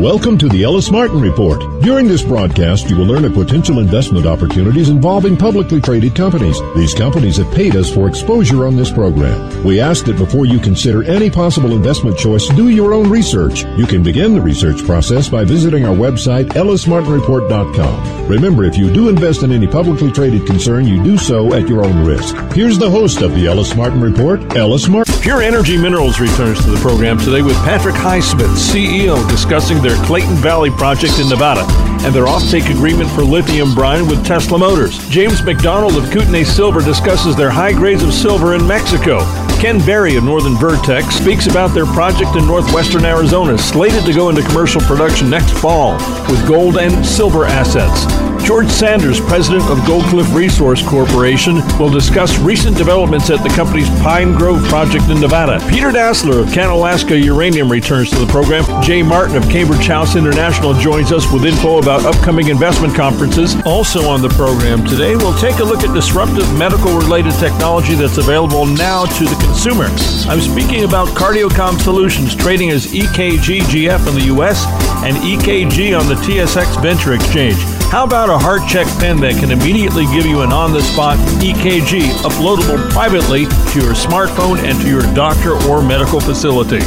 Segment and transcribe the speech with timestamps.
[0.00, 1.60] Welcome to the Ellis Martin Report.
[1.80, 6.60] During this broadcast, you will learn of potential investment opportunities involving publicly traded companies.
[6.74, 9.62] These companies have paid us for exposure on this program.
[9.62, 13.62] We ask that before you consider any possible investment choice, do your own research.
[13.76, 18.28] You can begin the research process by visiting our website, ellismartinreport.com.
[18.28, 21.84] Remember, if you do invest in any publicly traded concern, you do so at your
[21.84, 22.34] own risk.
[22.52, 25.14] Here's the host of the Ellis Martin Report, Ellis Martin.
[25.20, 30.36] Pure Energy Minerals returns to the program today with Patrick Highsmith, CEO, discussing their Clayton
[30.36, 31.60] Valley project in Nevada
[32.06, 34.96] and their offtake agreement for lithium brine with Tesla Motors.
[35.10, 39.18] James McDonald of Kootenay Silver discusses their high grades of silver in Mexico.
[39.64, 44.28] Ken Berry of Northern Vertex speaks about their project in northwestern Arizona, slated to go
[44.28, 45.94] into commercial production next fall
[46.30, 48.04] with gold and silver assets.
[48.44, 54.34] George Sanders, president of Goldcliff Resource Corporation, will discuss recent developments at the company's Pine
[54.34, 55.58] Grove project in Nevada.
[55.70, 58.64] Peter Dasler of Canalaska Uranium returns to the program.
[58.82, 63.56] Jay Martin of Cambridge House International joins us with info about upcoming investment conferences.
[63.64, 68.18] Also on the program today, we'll take a look at disruptive medical related technology that's
[68.18, 69.86] available now to the consumer.
[70.28, 74.66] I'm speaking about CardioComm Solutions, trading as EKGGF in the US
[75.04, 77.54] and EKG on the TSX Venture Exchange.
[77.88, 81.18] How about a heart check pen that can immediately give you an on the spot
[81.38, 86.80] EKG uploadable privately to your smartphone and to your doctor or medical facility?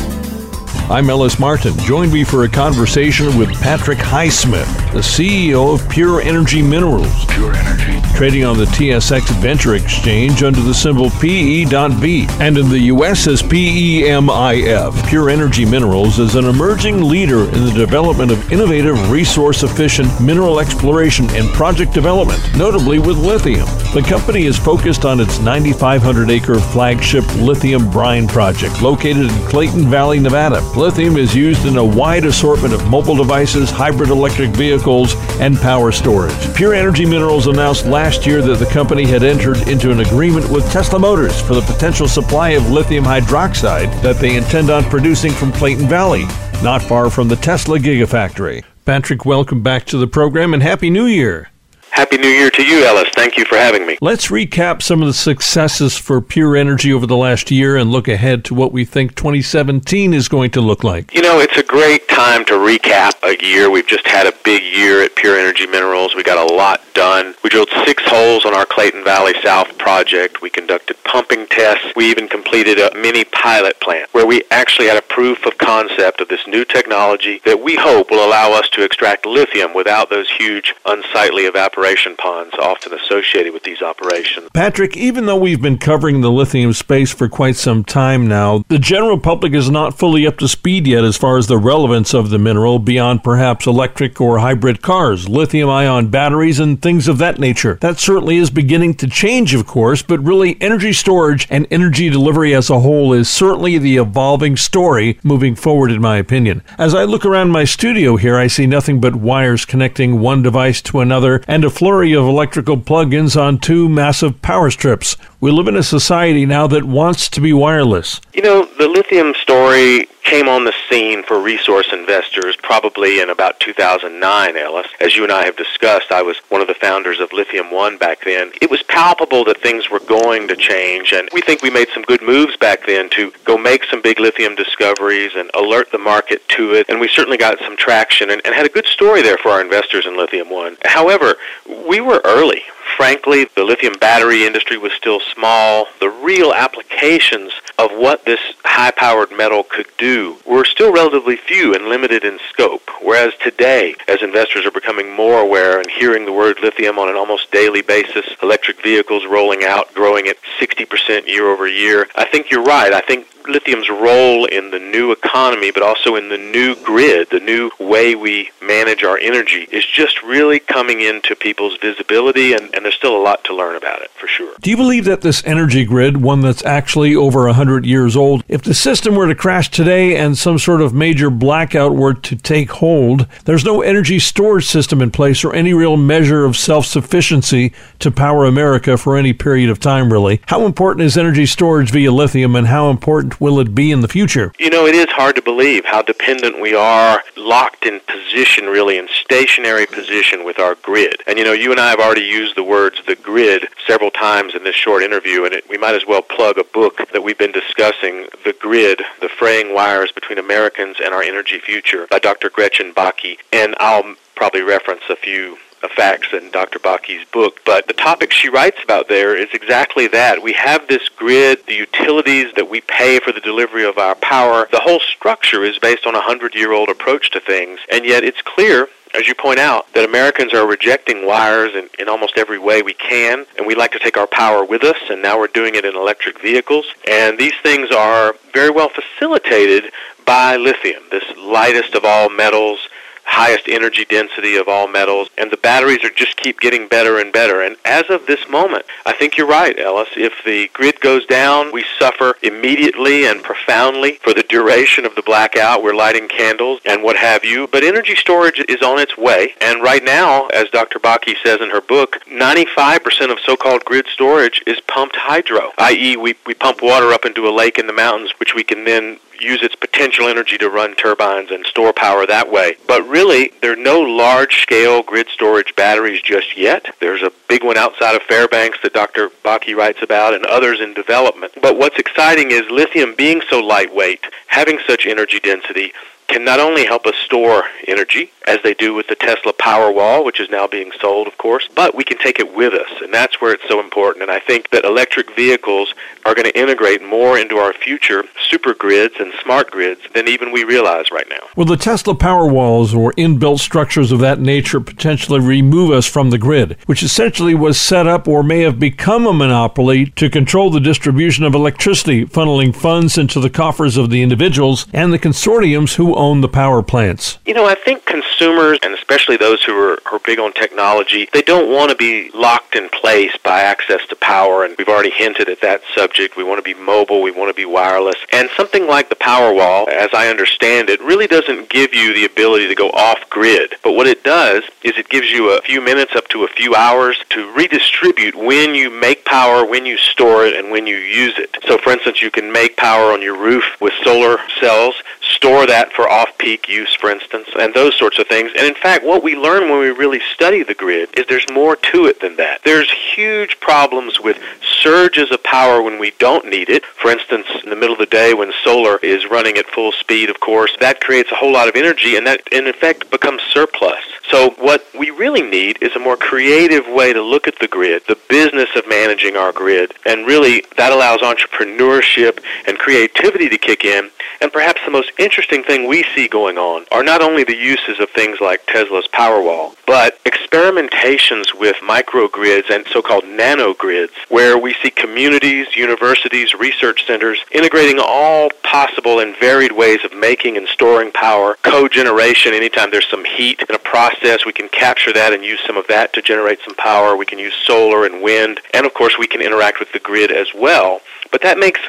[0.89, 1.73] I'm Ellis Martin.
[1.79, 7.25] Join me for a conversation with Patrick Highsmith, the CEO of Pure Energy Minerals.
[7.27, 7.96] Pure Energy.
[8.17, 13.43] Trading on the TSX Venture Exchange under the symbol PE.V and in the US as
[13.43, 15.07] PEMIF.
[15.07, 20.59] Pure Energy Minerals is an emerging leader in the development of innovative, resource efficient mineral
[20.59, 23.67] exploration and project development, notably with lithium.
[23.93, 29.91] The company is focused on its 9,500 acre flagship lithium brine project located in Clayton
[29.91, 30.61] Valley, Nevada.
[30.75, 35.91] Lithium is used in a wide assortment of mobile devices, hybrid electric vehicles, and power
[35.91, 36.55] storage.
[36.55, 40.71] Pure Energy Minerals announced last year that the company had entered into an agreement with
[40.71, 45.51] Tesla Motors for the potential supply of lithium hydroxide that they intend on producing from
[45.51, 46.23] Clayton Valley,
[46.63, 48.63] not far from the Tesla Gigafactory.
[48.85, 51.49] Patrick, welcome back to the program and Happy New Year.
[51.97, 53.09] Happy New Year to you, Ellis.
[53.15, 53.97] Thank you for having me.
[54.01, 58.07] Let's recap some of the successes for Pure Energy over the last year and look
[58.07, 61.11] ahead to what we think 2017 is going to look like.
[61.11, 63.71] You know, it's a great time to recap a year.
[63.71, 66.13] We've just had a big year at Pure Energy Minerals.
[66.13, 67.33] We got a lot done.
[67.43, 70.43] We drilled six holes on our Clayton Valley South project.
[70.43, 71.93] We conducted pumping tests.
[71.95, 76.21] We even completed a mini pilot plant where we actually had a proof of concept
[76.21, 80.29] of this new technology that we hope will allow us to extract lithium without those
[80.29, 81.86] huge unsightly evaporation
[82.17, 84.49] ponds often associated with these operations.
[84.53, 88.77] Patrick, even though we've been covering the lithium space for quite some time now, the
[88.77, 92.29] general public is not fully up to speed yet as far as the relevance of
[92.29, 97.39] the mineral beyond perhaps electric or hybrid cars, lithium ion batteries, and things of that
[97.39, 97.75] nature.
[97.75, 102.53] That certainly is beginning to change, of course, but really energy storage and energy delivery
[102.53, 106.63] as a whole is certainly the evolving story moving forward, in my opinion.
[106.77, 110.81] As I look around my studio here, I see nothing but wires connecting one device
[110.81, 115.15] to another and a flurry of electrical plug-ins on two massive power strips.
[115.39, 118.19] We live in a society now that wants to be wireless.
[118.33, 123.57] You know, the lithium story came on the scene for resource investors probably in about
[123.61, 124.87] 2009, Ellis.
[124.99, 127.97] As you and I have discussed, I was one of the founders of Lithium One
[127.97, 128.51] back then.
[128.61, 132.03] It was palpable that things were going to change, and we think we made some
[132.03, 136.45] good moves back then to go make some big lithium discoveries and alert the market
[136.49, 139.37] to it, and we certainly got some traction and, and had a good story there
[139.37, 140.75] for our investors in Lithium One.
[140.83, 141.37] However,
[141.87, 142.63] we were early
[142.95, 145.87] frankly, the lithium battery industry was still small.
[145.99, 151.73] The real applications of what this high powered metal could do were still relatively few
[151.73, 152.89] and limited in scope.
[153.01, 157.15] Whereas today, as investors are becoming more aware and hearing the word lithium on an
[157.15, 162.51] almost daily basis, electric vehicles rolling out, growing at 60% year over year, I think
[162.51, 162.93] you're right.
[162.93, 167.39] I think lithium's role in the new economy, but also in the new grid, the
[167.39, 172.85] new way we manage our energy, is just really coming into people's visibility and, and
[172.85, 174.53] there's still a lot to learn about it for sure.
[174.61, 178.61] Do you believe that this energy grid, one that's actually over 100 years old, if
[178.61, 182.71] the system were to crash today and some sort of major blackout were to take
[182.71, 187.73] hold, there's no energy storage system in place or any real measure of self sufficiency
[187.99, 190.41] to power America for any period of time, really?
[190.45, 194.07] How important is energy storage via lithium, and how important will it be in the
[194.07, 194.53] future?
[194.59, 198.97] You know, it is hard to believe how dependent we are, locked in position, really,
[198.97, 201.23] in stationary position with our grid.
[201.25, 204.53] And you know, you and I have already used the words the grid several times
[204.53, 207.37] in this short interview, and it, we might as well plug a book that we've
[207.37, 212.49] been discussing, The Grid, The Fraying Wires Between Americans and Our Energy Future by Dr.
[212.49, 213.39] Gretchen Bakke.
[213.53, 215.57] And I'll probably reference a few
[215.97, 216.79] facts in Dr.
[216.79, 217.59] Bakke's book.
[217.65, 220.41] But the topic she writes about there is exactly that.
[220.41, 224.67] We have this grid, the utilities that we pay for the delivery of our power.
[224.71, 227.79] The whole structure is based on a hundred year old approach to things.
[227.91, 232.09] And yet it's clear as you point out, that Americans are rejecting wires in, in
[232.09, 235.21] almost every way we can, and we like to take our power with us, and
[235.21, 236.85] now we're doing it in electric vehicles.
[237.09, 239.91] And these things are very well facilitated
[240.25, 242.79] by lithium, this lightest of all metals,
[243.27, 247.31] highest energy density of all metals, and the batteries are just keep getting better and
[247.31, 247.61] better.
[247.61, 250.07] And as of this moment, I think you're right, Ellis.
[250.15, 255.21] If the grid goes down, we suffer immediately and profoundly for the duration of the
[255.21, 255.83] blackout.
[255.83, 257.67] We're lighting candles and what have you.
[257.67, 259.53] But energy storage is on its way.
[259.61, 260.97] And right now, as Dr.
[260.97, 266.35] Bakke says in her book, 95% of so-called grid storage is pumped hydro, i.e., we,
[266.45, 269.61] we pump water up into a lake in the mountains, which we can then use
[269.61, 272.75] its potential energy to run turbines and store power that way.
[272.87, 276.95] But really, there are no large scale grid storage batteries just yet.
[276.99, 279.29] There's a big one outside of Fairbanks that Dr.
[279.43, 281.53] Bakke writes about and others in development.
[281.61, 285.93] But what's exciting is lithium being so lightweight, having such energy density,
[286.27, 290.39] can not only help us store energy, as they do with the Tesla Powerwall, which
[290.39, 293.41] is now being sold, of course, but we can take it with us, and that's
[293.41, 294.23] where it's so important.
[294.23, 295.93] And I think that electric vehicles
[296.25, 300.51] are going to integrate more into our future super grids and smart grids than even
[300.51, 301.39] we realize right now.
[301.55, 306.37] Will the Tesla Powerwalls or inbuilt structures of that nature potentially remove us from the
[306.37, 310.79] grid, which essentially was set up or may have become a monopoly to control the
[310.79, 316.15] distribution of electricity, funneling funds into the coffers of the individuals and the consortiums who
[316.17, 317.37] own the power plants?
[317.45, 321.41] You know, I think consumers, and especially those who are, are big on technology, they
[321.41, 325.49] don't want to be locked in place by access to power, and we've already hinted
[325.49, 326.35] at that subject.
[326.35, 329.87] We want to be mobile, we want to be wireless, and something like the Powerwall,
[329.89, 333.75] as I understand it, really doesn't give you the ability to go off grid.
[333.83, 336.75] But what it does is it gives you a few minutes up to a few
[336.75, 341.37] hours to redistribute when you make power, when you store it, and when you use
[341.37, 341.55] it.
[341.67, 345.91] So, for instance, you can make power on your roof with solar cells, store that
[345.91, 348.51] for off-peak use, for instance, and those sorts of things.
[348.55, 351.75] And in fact, what we learn when we really study the grid is there's more
[351.75, 352.61] to it than that.
[352.63, 354.37] There's huge problems with
[354.81, 356.85] surges of power when we don't need it.
[356.85, 360.29] For instance, in the middle of the day when solar is running at full speed,
[360.29, 364.03] of course, that creates a whole lot of energy and that in effect becomes surplus.
[364.29, 368.03] So what we really need is a more creative way to look at the grid,
[368.07, 373.85] the business of managing our grid, and really that allows entrepreneurship and creativity to kick
[373.85, 374.09] in.
[374.41, 377.99] And perhaps the most interesting thing we see going on are not only the uses
[377.99, 384.89] of things like Tesla's Powerwall, but experimentations with microgrids and so-called nanogrids, where we see
[384.89, 391.55] communities, universities, research centers integrating all possible and varied ways of making and storing power,
[391.63, 395.77] cogeneration, anytime there's some heat in a process, we can capture that and use some
[395.77, 397.15] of that to generate some power.
[397.15, 400.31] We can use solar and wind, and of course we can interact with the grid
[400.31, 401.01] as well.
[401.31, 401.79] But that makes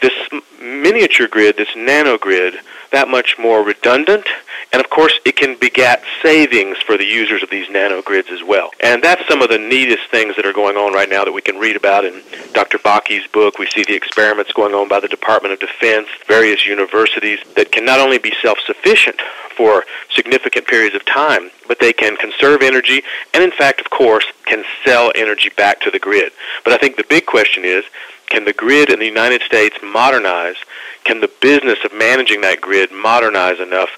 [0.00, 0.12] this
[0.60, 2.56] miniature grid, this nanogrid,
[2.92, 4.26] that much more redundant,
[4.72, 8.70] and of course it can beget savings for the users of these nanogrids as well.
[8.80, 11.42] And that's some of the neatest things that are going on right now that we
[11.42, 12.22] can read about in
[12.52, 12.78] Dr.
[12.78, 13.58] Bakke's book.
[13.58, 17.84] We see the experiments going on by the Department of Defense, various universities that can
[17.84, 19.20] not only be self-sufficient
[19.56, 23.02] for significant periods of time, but they can conserve energy
[23.34, 26.32] and in fact, of course, can sell energy back to the grid.
[26.64, 27.84] But I think the big question is,
[28.26, 30.56] can the grid in the United States modernize?
[31.04, 33.88] Can the business of managing that grid modernize enough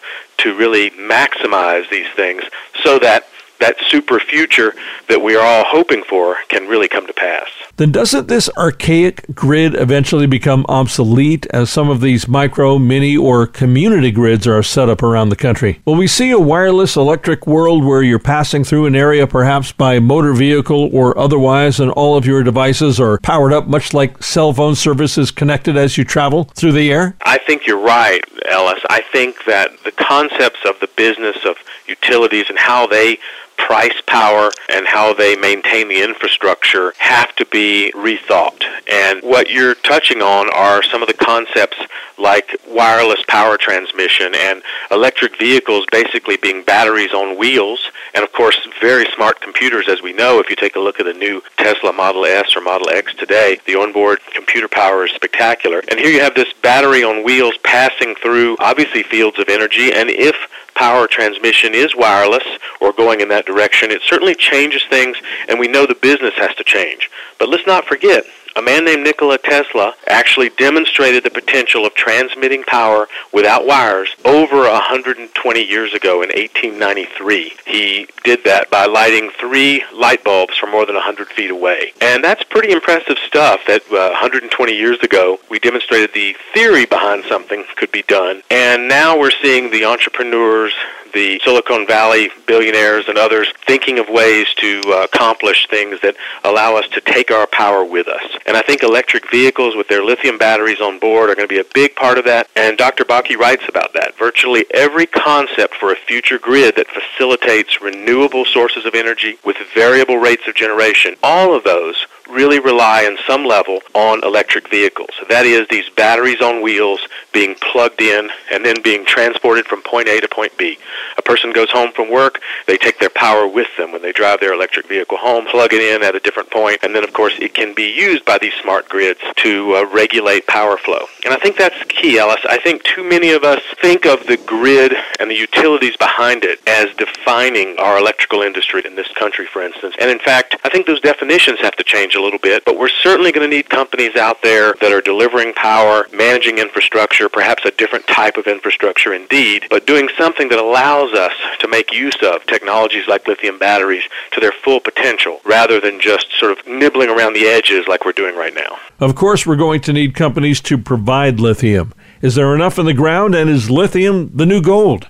[0.43, 2.43] to really maximize these things
[2.83, 3.27] so that
[3.61, 4.75] that super future
[5.09, 7.49] that we are all hoping for can really come to pass.
[7.81, 13.47] Then doesn't this archaic grid eventually become obsolete as some of these micro, mini, or
[13.47, 15.81] community grids are set up around the country?
[15.87, 19.99] Will we see a wireless electric world where you're passing through an area perhaps by
[19.99, 24.53] motor vehicle or otherwise and all of your devices are powered up much like cell
[24.53, 27.17] phone services connected as you travel through the air?
[27.25, 28.21] I think you're right,
[28.51, 28.83] Ellis.
[28.91, 31.57] I think that the concepts of the business of
[31.87, 33.19] utilities and how they
[33.67, 38.63] price power and how they maintain the infrastructure have to be rethought.
[38.91, 41.79] And what you're touching on are some of the concepts
[42.19, 48.59] like wireless power transmission and electric vehicles basically being batteries on wheels and of course
[48.81, 50.39] very smart computers as we know.
[50.39, 53.59] If you take a look at the new Tesla Model S or Model X today
[53.67, 55.83] the onboard computer power is spectacular.
[55.91, 59.93] And here you have this battery on wheels passing through obviously fields of energy.
[59.93, 60.37] And if
[60.75, 62.45] power transmission is wireless
[62.81, 65.17] or going in that direction, it certainly changes things,
[65.49, 67.11] and we know the business has to change.
[67.39, 68.25] But let's not forget,
[68.57, 74.63] a man named Nikola Tesla actually demonstrated the potential of transmitting power without wires over
[74.63, 77.53] 120 years ago in 1893.
[77.67, 81.93] He did that by lighting three light bulbs from more than 100 feet away.
[82.01, 87.25] And that's pretty impressive stuff that uh, 120 years ago we demonstrated the theory behind
[87.25, 88.43] something could be done.
[88.51, 90.73] And now we're seeing the entrepreneurs
[91.13, 96.77] the Silicon Valley billionaires and others thinking of ways to uh, accomplish things that allow
[96.77, 98.23] us to take our power with us.
[98.47, 101.61] And I think electric vehicles with their lithium batteries on board are going to be
[101.61, 102.49] a big part of that.
[102.57, 103.05] And Dr.
[103.05, 104.17] Bakke writes about that.
[104.19, 110.19] Virtually every concept for a future grid that facilitates renewable sources of energy with variable
[110.19, 115.11] rates of generation, all of those really rely on some level on electric vehicles.
[115.29, 117.01] That is, these batteries on wheels
[117.33, 120.79] being plugged in and then being transported from point A to point B.
[121.17, 124.41] A person goes home from work, they take their power with them when they drive
[124.41, 127.35] their electric vehicle home, plug it in at a different point, and then, of course,
[127.41, 131.07] it can be used by these smart grids to uh, regulate power flow.
[131.25, 132.41] And I think that's key, Ellis.
[132.49, 136.61] I think too many of us think of the grid and the utilities behind it
[136.67, 139.95] as defining our electrical industry in this country, for instance.
[140.01, 142.89] And in fact, I think those definitions have to change a little bit, but we're
[142.89, 147.71] certainly going to need companies out there that are delivering power, managing infrastructure, perhaps a
[147.73, 152.45] different type of infrastructure indeed, but doing something that allows us to make use of
[152.47, 157.33] technologies like lithium batteries to their full potential rather than just sort of nibbling around
[157.33, 158.79] the edges like we're doing right now.
[158.99, 161.95] Of course, we're going to need companies to provide lithium.
[162.21, 165.09] Is there enough in the ground, and is lithium the new gold?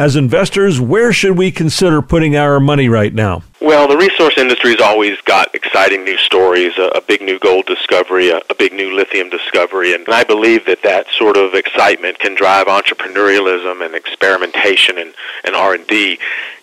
[0.00, 3.42] As investors, where should we consider putting our money right now?
[3.60, 7.66] Well, the resource industry has always got exciting new stories, a, a big new gold
[7.66, 12.18] discovery, a, a, big new lithium discovery, and I believe that that sort of excitement
[12.18, 15.12] can drive entrepreneurialism and experimentation and,
[15.44, 16.18] and R&D.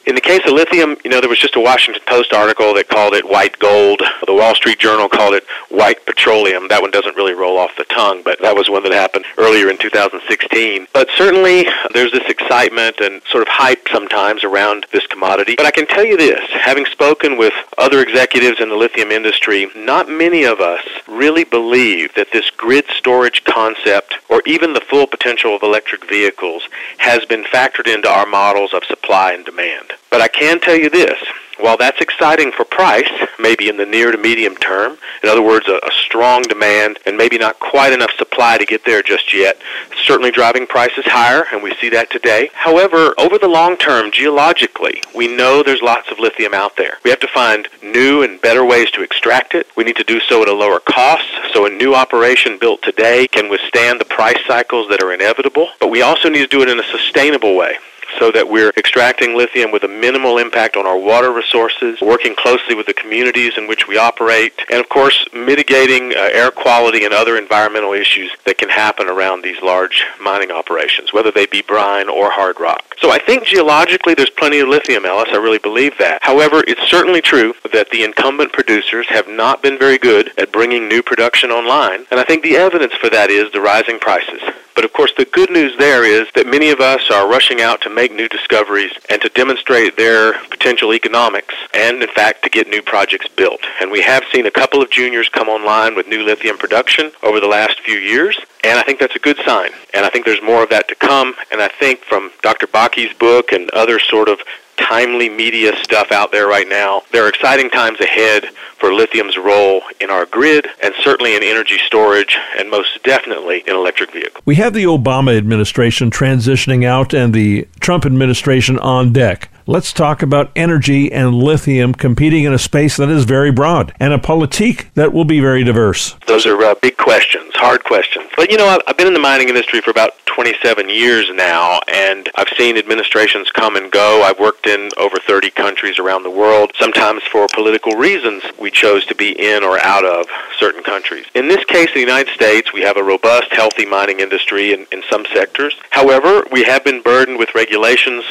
[0.07, 2.87] In the case of lithium, you know, there was just a Washington Post article that
[2.87, 4.01] called it white gold.
[4.25, 6.69] The Wall Street Journal called it white petroleum.
[6.69, 9.69] That one doesn't really roll off the tongue, but that was one that happened earlier
[9.69, 10.87] in 2016.
[10.93, 15.55] But certainly there's this excitement and sort of hype sometimes around this commodity.
[15.57, 19.67] But I can tell you this, having spoken with other executives in the lithium industry,
[19.75, 25.05] not many of us really believe that this grid storage concept or even the full
[25.05, 26.63] potential of electric vehicles
[26.99, 29.96] has been factored into our models of supply and demand.
[30.09, 31.17] But I can tell you this,
[31.59, 35.67] while that's exciting for price, maybe in the near to medium term, in other words,
[35.67, 39.57] a, a, strong demand and maybe not quite enough supply to get there just yet,
[40.03, 42.49] certainly driving prices higher, and we see that today.
[42.53, 46.97] However, over the long term, geologically, we know there's lots of lithium out there.
[47.03, 49.67] We have to find new and better ways to extract it.
[49.75, 53.27] We need to do so at a lower cost, so a new operation built today
[53.27, 56.69] can withstand the price cycles that are inevitable, but we also need to do it
[56.69, 57.77] in a sustainable way
[58.19, 62.75] so that we're extracting lithium with a minimal impact on our water resources, working closely
[62.75, 67.13] with the communities in which we operate, and of course mitigating uh, air quality and
[67.13, 72.09] other environmental issues that can happen around these large mining operations, whether they be brine
[72.09, 72.86] or hard rock.
[72.99, 75.29] So I think geologically there's plenty of lithium, Ellis.
[75.31, 76.19] I really believe that.
[76.23, 80.87] However, it's certainly true that the incumbent producers have not been very good at bringing
[80.87, 84.41] new production online, and I think the evidence for that is the rising prices.
[84.77, 87.81] But of course, the good news there is that many of us are rushing out
[87.81, 92.67] to make new discoveries and to demonstrate their potential economics and, in fact, to get
[92.67, 93.61] new projects built.
[93.81, 97.39] And we have seen a couple of juniors come online with new lithium production over
[97.39, 98.39] the last few years.
[98.63, 99.71] And I think that's a good sign.
[99.93, 101.35] And I think there's more of that to come.
[101.51, 102.67] And I think from Dr.
[102.67, 104.39] Bakke's book and other sort of
[104.77, 107.01] timely media stuff out there right now.
[107.11, 108.45] There are exciting times ahead
[108.77, 113.73] for lithium's role in our grid and certainly in energy storage and most definitely in
[113.73, 114.43] electric vehicles.
[114.45, 119.49] We have the Obama administration transitioning out and the Trump administration on deck.
[119.69, 124.13] Let's talk about energy and lithium competing in a space that is very broad and
[124.13, 126.15] a politique that will be very diverse.
[126.25, 128.29] Those are uh, big questions, hard questions.
[128.37, 132.29] But you know, I've been in the mining industry for about 27 years now, and
[132.35, 134.21] I've seen administrations come and go.
[134.23, 136.71] I've worked in over 30 countries around the world.
[136.79, 140.27] Sometimes for political reasons, we chose to be in or out of
[140.59, 141.25] certain countries.
[141.35, 145.03] In this case, the United States, we have a robust, healthy mining industry in, in
[145.09, 145.75] some sectors.
[145.89, 148.23] However, we have been burdened with regulations.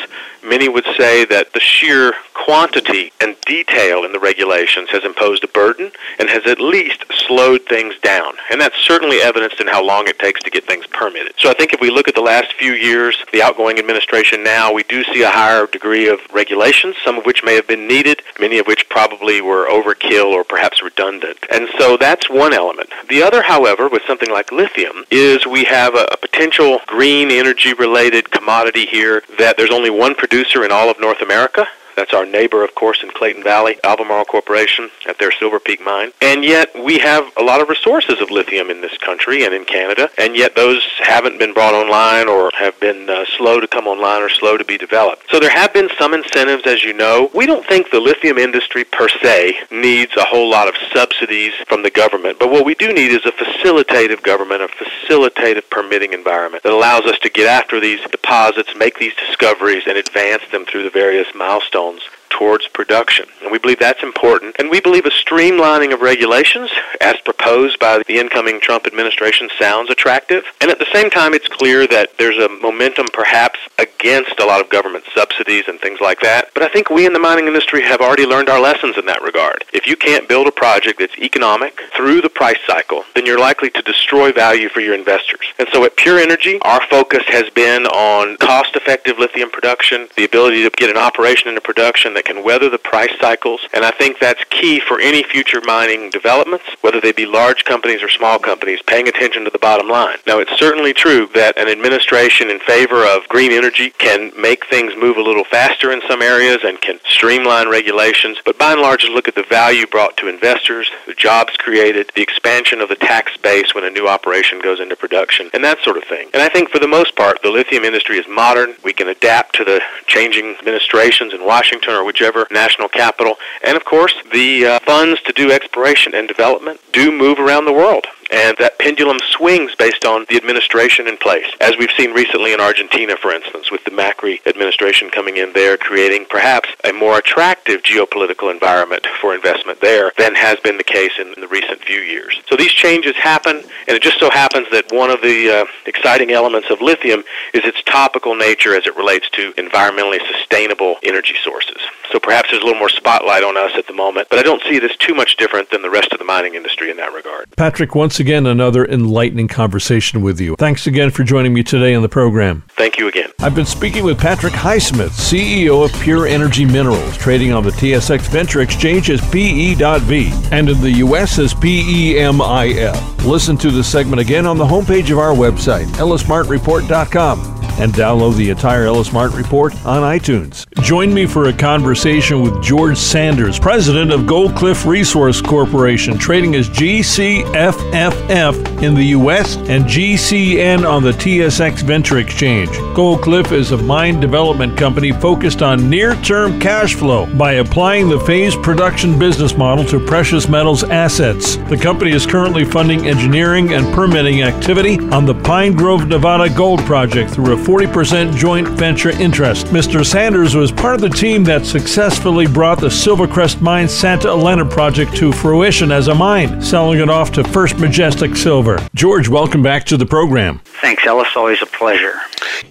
[0.45, 5.49] Many would say that the sheer quantity and detail in the regulations has imposed a
[5.49, 8.35] burden and has at least slowed things down.
[8.51, 11.35] And that's certainly evidenced in how long it takes to get things permitted.
[11.39, 14.73] So I think if we look at the last few years, the outgoing administration now,
[14.73, 18.23] we do see a higher degree of regulations, some of which may have been needed,
[18.39, 21.39] many of which probably were overkill or perhaps redundant.
[21.51, 22.91] And so that's one element.
[23.09, 27.75] The other, however, with something like lithium, is we have a, a potential green energy
[27.75, 31.69] related commodity here that there's only one producer in all of North America.
[31.97, 36.13] That's our neighbor, of course, in Clayton Valley, Albemarle Corporation at their Silver Peak mine.
[36.21, 39.65] And yet we have a lot of resources of lithium in this country and in
[39.65, 43.87] Canada, and yet those haven't been brought online or have been uh, slow to come
[43.87, 45.25] online or slow to be developed.
[45.31, 47.31] So there have been some incentives, as you know.
[47.35, 51.83] We don't think the lithium industry per se needs a whole lot of subsidies from
[51.83, 56.63] the government, but what we do need is a facilitative government, a facilitative permitting environment
[56.63, 60.83] that allows us to get after these deposits, make these discoveries, and advance them through
[60.83, 63.27] the various milestones zones towards production.
[63.43, 64.57] And we believe that's important.
[64.59, 69.91] And we believe a streamlining of regulations, as proposed by the incoming Trump administration, sounds
[69.91, 70.45] attractive.
[70.61, 74.61] And at the same time, it's clear that there's a momentum perhaps against a lot
[74.61, 76.51] of government subsidies and things like that.
[76.55, 79.23] But I think we in the mining industry have already learned our lessons in that
[79.23, 79.65] regard.
[79.73, 83.71] If you can't build a project that's economic through the price cycle, then you're likely
[83.71, 85.47] to destroy value for your investors.
[85.59, 90.63] And so at Pure Energy, our focus has been on cost-effective lithium production, the ability
[90.63, 94.19] to get an operation into production that can weather the price cycles, and I think
[94.19, 98.81] that's key for any future mining developments, whether they be large companies or small companies,
[98.87, 100.17] paying attention to the bottom line.
[100.27, 104.95] Now, it's certainly true that an administration in favor of green energy can make things
[104.97, 109.05] move a little faster in some areas and can streamline regulations, but by and large,
[109.05, 113.37] look at the value brought to investors, the jobs created, the expansion of the tax
[113.37, 116.29] base when a new operation goes into production, and that sort of thing.
[116.33, 118.75] And I think for the most part, the lithium industry is modern.
[118.83, 123.35] We can adapt to the changing administrations in Washington or whichever national capital.
[123.63, 127.73] And of course, the uh, funds to do exploration and development do move around the
[127.73, 132.53] world and that pendulum swings based on the administration in place, as we've seen recently
[132.53, 137.19] in Argentina, for instance, with the Macri administration coming in there, creating perhaps a more
[137.19, 142.01] attractive geopolitical environment for investment there than has been the case in the recent few
[142.01, 142.41] years.
[142.49, 146.31] So these changes happen, and it just so happens that one of the uh, exciting
[146.33, 147.25] elements of lithium
[147.55, 151.79] is its topical nature as it relates to environmentally sustainable energy sources.
[152.13, 154.63] So perhaps there's a little more spotlight on us at the moment, but I don't
[154.63, 157.13] see it as too much different than the rest of the mining industry in that
[157.13, 157.49] regard.
[157.57, 160.57] Patrick, once again, another enlightening conversation with you.
[160.57, 162.65] Thanks again for joining me today on the program.
[162.71, 163.31] Thank you again.
[163.41, 168.23] I've been speaking with Patrick Highsmith, CEO of Pure Energy Minerals, trading on the TSX
[168.29, 171.39] Venture Exchange as PE.V and in the U.S.
[171.39, 173.25] as PEMIF.
[173.25, 178.51] Listen to the segment again on the homepage of our website, ellismartinreport.com and download the
[178.51, 180.65] entire Ellis Martin Report on iTunes.
[180.83, 186.69] Join me for a conversation with George Sanders, president of Goldcliff Resource Corporation, trading as
[186.71, 189.57] GCFFF in the U.S.
[189.57, 192.71] and GCN on the TSX Venture Exchange.
[192.95, 198.21] Goldcliff is a mine development company focused on near term cash flow by applying the
[198.21, 201.57] phased production business model to precious metals assets.
[201.69, 206.81] The company is currently funding engineering and permitting activity on the Pine Grove, Nevada Gold
[206.81, 209.67] Project through a 40% joint venture interest.
[209.67, 210.07] Mr.
[210.07, 215.17] Sanders was part of the team that successfully brought the Silvercrest Mine Santa Elena project
[215.17, 218.79] to fruition as a mine, selling it off to First Majestic Silver.
[218.95, 220.61] George, welcome back to the program.
[220.81, 221.27] Thanks, Ellis.
[221.35, 222.21] Always a pleasure.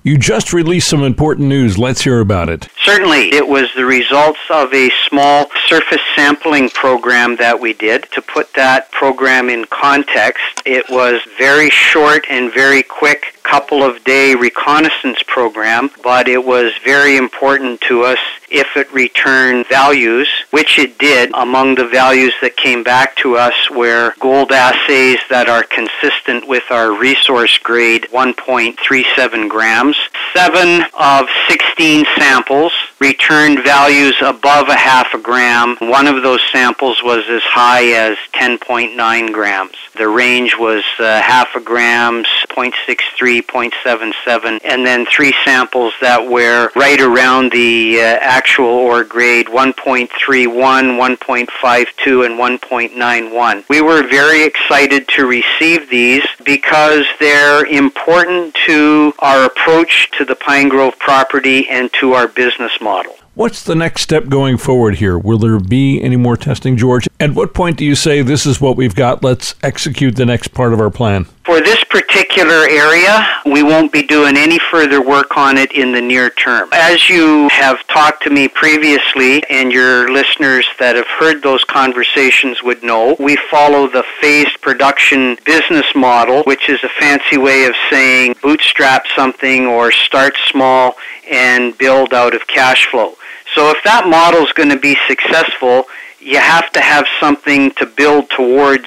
[0.04, 1.78] You just released some important news.
[1.78, 2.70] Let's hear about it.
[2.82, 3.34] Certainly.
[3.34, 8.10] It was the results of a small surface sampling program that we did.
[8.14, 14.04] To put that program in context, it was very short and very quick couple of
[14.04, 20.80] day reconnaissance program, but it was very important to us if it returned values, which
[20.80, 21.32] it did.
[21.34, 26.64] Among the values that came back to us were gold assays that are consistent with
[26.70, 29.98] our resource grade 1.37 grams.
[30.34, 35.78] Seven of 16 samples returned values above a half a gram.
[35.82, 39.76] One of those samples was as high as 10.9 grams.
[39.98, 46.72] The range was uh, half a grams, 0.63, 0.77, and then three samples that were
[46.76, 53.70] right around the uh, actual ore grade 1.31, 1.52, and 1.91.
[53.70, 60.36] We were very excited to receive these because they're important to our approach to the
[60.36, 63.16] Pine Grove property and to our business model.
[63.36, 65.18] What's the next step going forward here?
[65.18, 67.06] Will there be any more testing, George?
[67.20, 69.26] At what point do you say this is what we've got?
[69.26, 71.26] Let's execute the next part of our plan.
[71.44, 76.02] For this particular area, we won't be doing any further work on it in the
[76.02, 76.70] near term.
[76.72, 82.64] As you have talked to me previously, and your listeners that have heard those conversations
[82.64, 87.76] would know, we follow the phased production business model, which is a fancy way of
[87.90, 90.96] saying bootstrap something or start small
[91.30, 93.16] and build out of cash flow.
[93.56, 95.86] So if that model is going to be successful,
[96.20, 98.86] you have to have something to build towards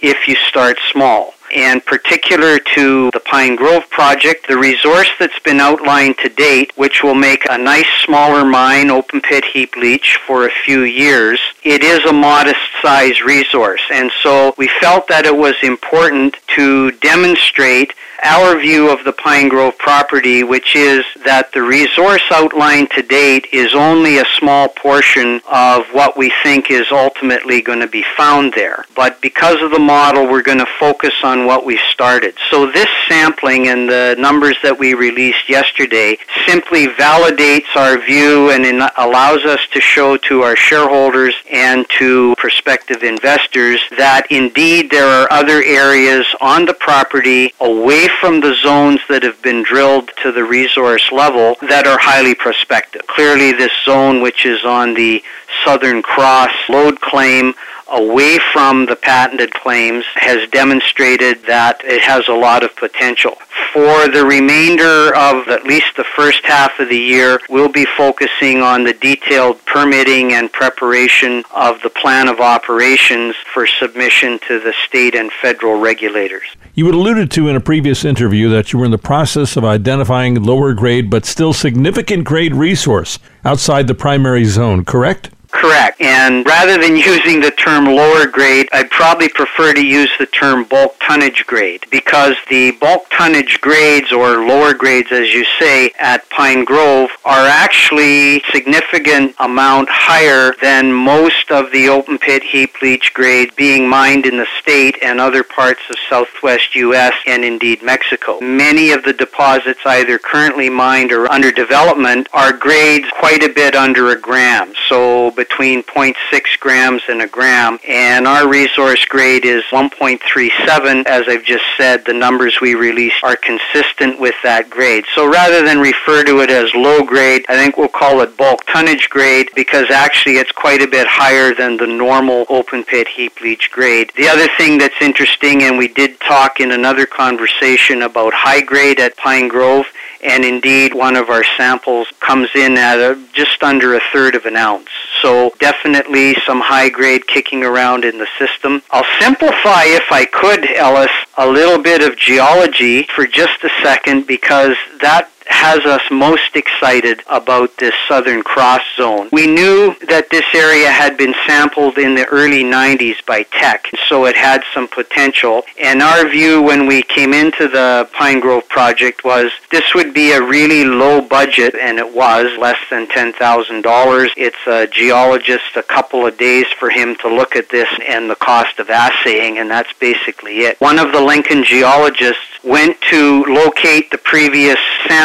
[0.00, 1.34] if you start small.
[1.54, 7.02] And particular to the Pine Grove project, the resource that's been outlined to date, which
[7.02, 11.82] will make a nice smaller mine, open pit heap leach for a few years, it
[11.82, 13.82] is a modest size resource.
[13.92, 17.94] And so we felt that it was important to demonstrate
[18.24, 23.46] our view of the Pine Grove property, which is that the resource outlined to date
[23.52, 28.54] is only a small portion of what we think is ultimately going to be found
[28.54, 28.84] there.
[28.96, 32.34] But because of the model, we're going to focus on what we started.
[32.50, 38.64] So this sampling and the numbers that we released yesterday simply validates our view and
[38.96, 45.28] allows us to show to our shareholders and to prospective investors that indeed there are
[45.30, 50.44] other areas on the property away from the zones that have been drilled to the
[50.44, 53.06] resource level that are highly prospective.
[53.06, 55.22] Clearly, this zone, which is on the
[55.64, 57.54] Southern Cross lode claim,
[57.88, 63.36] away from the patented claims has demonstrated that it has a lot of potential.
[63.72, 68.62] For the remainder of at least the first half of the year, we'll be focusing
[68.62, 74.74] on the detailed permitting and preparation of the plan of operations for submission to the
[74.86, 76.46] state and federal regulators.
[76.76, 79.64] You had alluded to in a previous interview that you were in the process of
[79.64, 85.30] identifying lower grade but still significant grade resource outside the primary zone, correct?
[85.54, 86.00] Correct.
[86.00, 90.64] And rather than using the term lower grade, I'd probably prefer to use the term
[90.64, 96.28] bulk tonnage grade because the bulk tonnage grades or lower grades, as you say, at
[96.30, 103.14] Pine Grove are actually significant amount higher than most of the open pit heap leach
[103.14, 107.14] grades being mined in the state and other parts of southwest U.S.
[107.28, 108.40] and indeed Mexico.
[108.40, 113.76] Many of the deposits either currently mined or under development are grades quite a bit
[113.76, 114.72] under a gram.
[114.88, 116.14] So between 0.6
[116.58, 121.06] grams and a gram, and our resource grade is 1.37.
[121.06, 125.04] As I've just said, the numbers we release are consistent with that grade.
[125.14, 128.64] So rather than refer to it as low grade, I think we'll call it bulk
[128.66, 133.40] tonnage grade because actually it's quite a bit higher than the normal open pit heap
[133.42, 134.10] leach grade.
[134.16, 138.98] The other thing that's interesting, and we did talk in another conversation about high grade
[138.98, 139.86] at Pine Grove,
[140.22, 144.46] and indeed one of our samples comes in at a, just under a third of
[144.46, 144.88] an ounce.
[145.24, 148.82] So definitely some high grade kicking around in the system.
[148.90, 154.26] I'll simplify, if I could, Ellis, a little bit of geology for just a second
[154.26, 159.28] because that has us most excited about this Southern Cross zone.
[159.32, 164.26] We knew that this area had been sampled in the early 90s by Teck, so
[164.26, 165.62] it had some potential.
[165.80, 170.32] And our view when we came into the Pine Grove project was this would be
[170.32, 174.30] a really low budget, and it was less than $10,000.
[174.36, 178.36] It's a geologist, a couple of days for him to look at this and the
[178.36, 180.80] cost of assaying, and that's basically it.
[180.80, 184.78] One of the Lincoln geologists went to locate the previous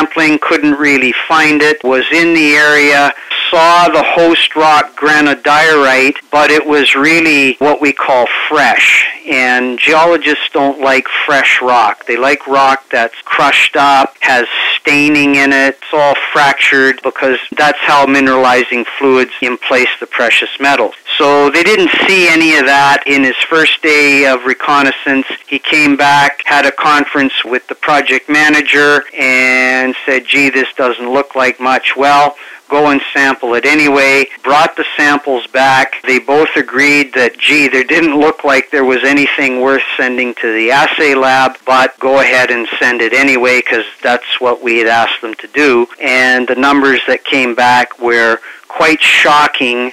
[0.09, 3.13] sampling, couldn't really find it, was in the area,
[3.49, 9.07] saw the host rock granodiorite, but it was really what we call fresh.
[9.27, 12.05] And geologists don't like fresh rock.
[12.05, 14.47] They like rock that's crushed up, has
[14.79, 20.95] staining in it, it's all fractured because that's how mineralizing fluids emplace the precious metals.
[21.19, 25.27] So they didn't see any of that in his first day of reconnaissance.
[25.49, 31.11] He came back, had a conference with the project manager, and said, gee, this doesn't
[31.11, 31.97] look like much.
[31.97, 32.37] Well,
[32.69, 34.27] go and sample it anyway.
[34.43, 36.01] Brought the samples back.
[36.03, 40.53] They both agreed that, gee, there didn't look like there was anything worth sending to
[40.53, 44.87] the assay lab, but go ahead and send it anyway because that's what we had
[44.87, 45.85] asked them to do.
[46.01, 49.91] And the numbers that came back were quite shocking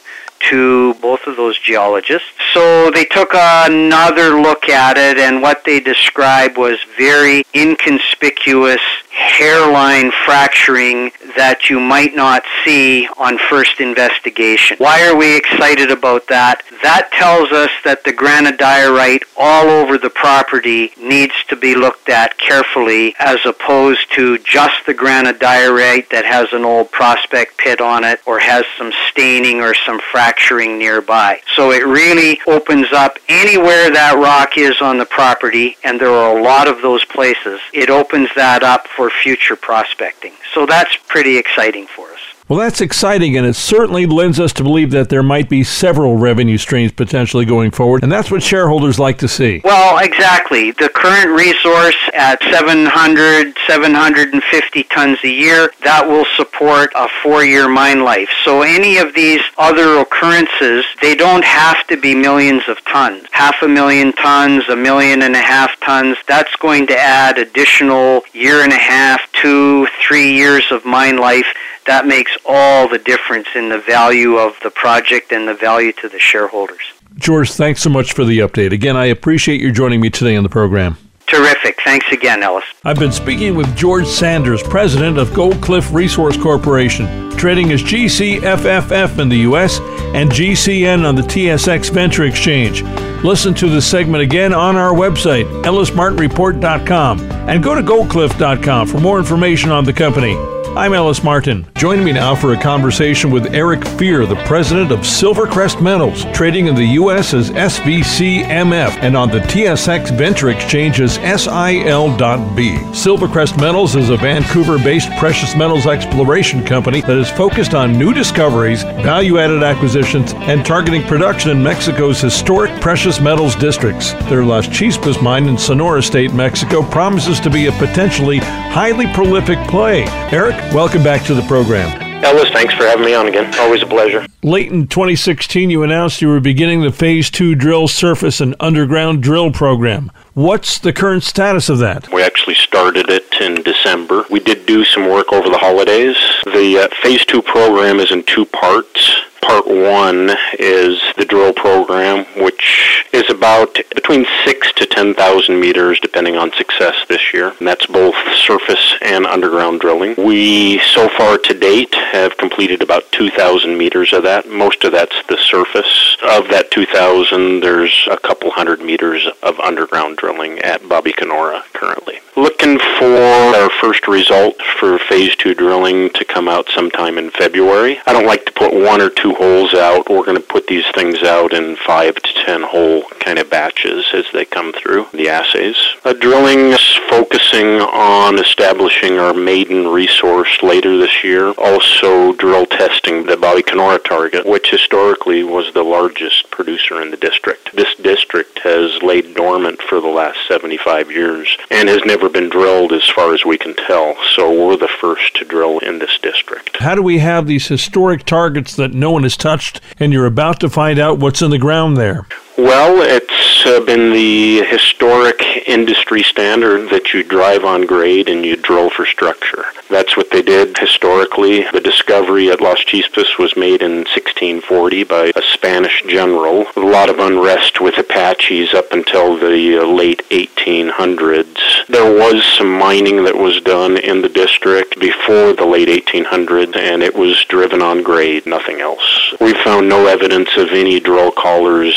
[0.51, 2.29] to both of those geologists.
[2.55, 8.81] So they took another look at it, and what they described was very inconspicuous
[9.17, 14.77] hairline fracturing that you might not see on first investigation.
[14.79, 16.63] Why are we excited about that?
[16.83, 22.37] That tells us that the granodiorite all over the property needs to be looked at
[22.39, 28.21] carefully as opposed to just the granodiorite that has an old prospect pit on it
[28.27, 31.41] or has some staining or some fracturing nearby.
[31.55, 36.37] So it really opens up anywhere that rock is on the property, and there are
[36.37, 37.61] a lot of those places.
[37.73, 40.33] It opens that up for future prospecting.
[40.55, 42.36] So that's pretty exciting for us.
[42.49, 46.17] Well, that's exciting, and it certainly lends us to believe that there might be several
[46.17, 49.63] revenue streams potentially going forward, and that's what shareholders like to see.
[49.65, 50.71] Well, exactly.
[50.71, 58.05] The current resource at 700, 750 tons a year, that will support a four-year mine
[58.05, 58.29] life.
[58.45, 63.27] So any of these other occurrences, they don't have to be millions of tons.
[63.33, 68.23] Half a million tons, a million and a half tons, that's going to add additional
[68.33, 71.47] year and a half, two, three years of mine life
[71.87, 76.09] that makes all the difference in the value of the project and the value to
[76.09, 76.81] the shareholders.
[77.17, 78.73] George, thanks so much for the update.
[78.73, 80.99] Again, I appreciate you joining me today on the program.
[81.27, 81.81] Terrific.
[81.83, 82.65] Thanks again, Ellis.
[82.85, 89.29] I've been speaking with George Sanders, president of Goldcliff Resource Corporation, trading as GCFFF in
[89.29, 89.81] the U.S.
[90.15, 92.83] and GCN on the TSX Venture Exchange.
[93.25, 99.19] Listen to this segment again on our website, ellismartinreport.com, and go to goldcliff.com for more
[99.19, 100.37] information on the company.
[100.77, 101.67] I'm Ellis Martin.
[101.75, 106.67] Join me now for a conversation with Eric Fier, the president of Silvercrest Metals, trading
[106.67, 107.33] in the U.S.
[107.33, 112.77] as SVCMF and on the TSX Venture Exchange as SIL.V.
[112.93, 118.13] Silvercrest Metals is a Vancouver based precious metals exploration company that is focused on new
[118.13, 124.13] discoveries, value added acquisitions, and targeting production in Mexico's historic precious metals districts.
[124.29, 129.59] Their Las Chispas mine in Sonora State, Mexico, promises to be a potentially highly prolific
[129.69, 130.05] play.
[130.31, 132.03] Eric, welcome back to the program.
[132.25, 133.55] Ellis, thanks for having me on again.
[133.59, 134.27] Always a pleasure.
[134.43, 139.23] Late in 2016, you announced you were beginning the Phase 2 drill surface and underground
[139.23, 140.11] drill program.
[140.37, 142.13] What's the current status of that?
[142.13, 144.27] We actually started it in December.
[144.31, 146.15] We did do some work over the holidays.
[146.45, 149.17] The uh, Phase 2 program is in two parts.
[149.41, 156.01] Part one is the drill program, which is about between six to ten thousand meters,
[156.01, 157.53] depending on success this year.
[157.59, 160.15] And that's both surface and underground drilling.
[160.19, 164.49] We, so far to date, have completed about two thousand meters of that.
[164.49, 166.17] Most of that's the surface.
[166.25, 172.19] Of that two thousand, there's a couple hundred meters of underground drilling at Babicanora currently.
[172.37, 177.99] Looking for our first result for phase two drilling to come out sometime in February.
[178.07, 180.11] I don't like to put one or two holes out.
[180.11, 184.05] We're going to put these things out in five to ten hole kind of batches
[184.13, 185.77] as they come through the assays.
[186.05, 191.53] Uh, drilling is focusing on establishing our maiden resource later this year.
[191.53, 197.75] Also drill testing the Babicanora target, which historically was the largest producer in the district.
[197.75, 202.93] This district has laid dormant for the last 75 years and has never been drilled
[202.93, 204.17] as far as we can tell.
[204.35, 206.79] So we're the first to drill in this district.
[206.79, 210.59] How do we have these historic targets that no one has touched and you're about
[210.61, 212.27] to find out what's in the ground there?
[212.59, 218.57] Well, it's uh, been the historic industry standard that you drive on grade and you
[218.57, 219.67] drill for structure.
[219.91, 221.67] That's what they did historically.
[221.71, 226.67] The discovery at Las Chispas was made in 1640 by a Spanish general.
[226.77, 231.87] A lot of unrest with Apaches up until the uh, late 1800s.
[231.89, 237.03] There was some mining that was done in the district before the late 1800s, and
[237.03, 239.35] it was driven on grade, nothing else.
[239.41, 241.95] We found no evidence of any drill collars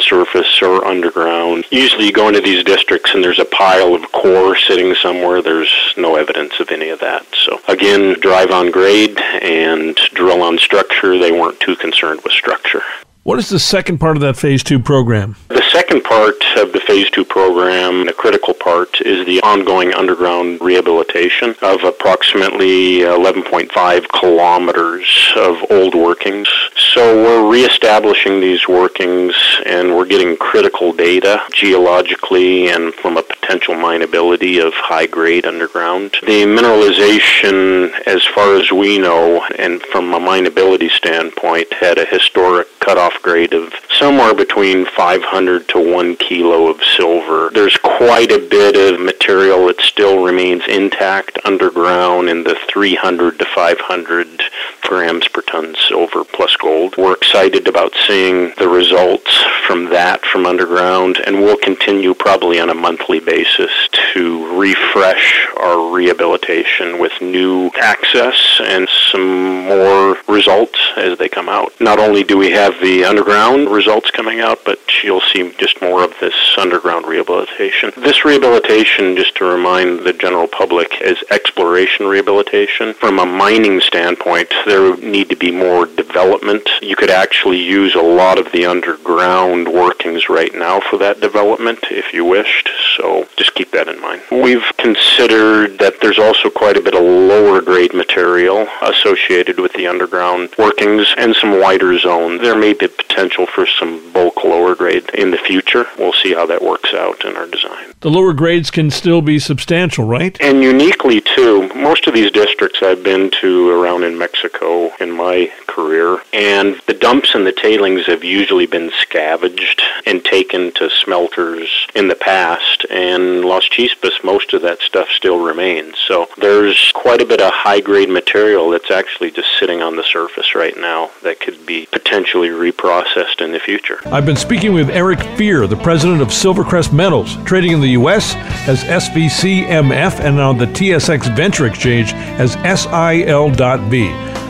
[0.00, 1.64] surface or underground.
[1.70, 5.42] Usually you go into these districts and there's a pile of core sitting somewhere.
[5.42, 7.26] There's no evidence of any of that.
[7.34, 11.18] So again, drive on grade and drill on structure.
[11.18, 12.82] They weren't too concerned with structure.
[13.28, 15.36] What is the second part of that phase two program?
[15.48, 20.62] The second part of the phase two program, the critical part, is the ongoing underground
[20.62, 26.48] rehabilitation of approximately 11.5 kilometers of old workings.
[26.94, 29.34] So we're reestablishing these workings
[29.66, 36.12] and we're getting critical data geologically and from a potential mineability of high grade underground.
[36.22, 42.68] The mineralization, as far as we know, and from a mineability standpoint, had a historic
[42.80, 47.50] cutoff grade of somewhere between 500 to 1 kilo of silver.
[47.52, 53.44] There's quite a bit of material that still remains intact underground in the 300 to
[53.54, 54.42] 500
[54.82, 56.96] grams per ton silver plus gold.
[56.96, 62.70] We're excited about seeing the results from that from underground, and we'll continue probably on
[62.70, 63.70] a monthly basis
[64.14, 71.72] to refresh our rehabilitation with new access and some more results as they come out.
[71.80, 76.04] Not only do we have the underground results coming out, but you'll see just more
[76.04, 77.92] of this underground rehabilitation.
[77.96, 82.94] This rehabilitation, just to remind the general public, is exploration rehabilitation.
[82.94, 86.68] From a mining standpoint, there need to be more development.
[86.82, 91.78] You could actually use a lot of the underground workings right now for that development
[91.90, 94.22] if you wished, so just keep that in mind.
[94.30, 99.86] We've considered that there's also quite a bit of lower grade material associated with the
[99.86, 102.40] underground workings and some wider zones.
[102.40, 105.86] There may be potential for some bulk lower grade in the future.
[105.98, 107.92] We'll see how that works out in our design.
[108.00, 110.36] The lower grades can still be substantial, right?
[110.40, 115.52] And uniquely, too, most of these districts I've been to around in Mexico in my
[115.66, 121.86] career, and the dumps and the tailings have usually been scavenged and taken to smelters
[121.94, 125.96] in the past, and Las Chispas, most of that stuff still remains.
[126.06, 130.04] So there's quite a bit of high grade material that's actually just sitting on the
[130.04, 134.00] surface right now that could be potentially reprocessed in the future.
[134.06, 138.34] I've been speaking with Eric Fier, the president of Silvercrest Metals, trading in the U.S.
[138.68, 144.08] as SVCMF and on the TSX Venture Exchange as SIL.V.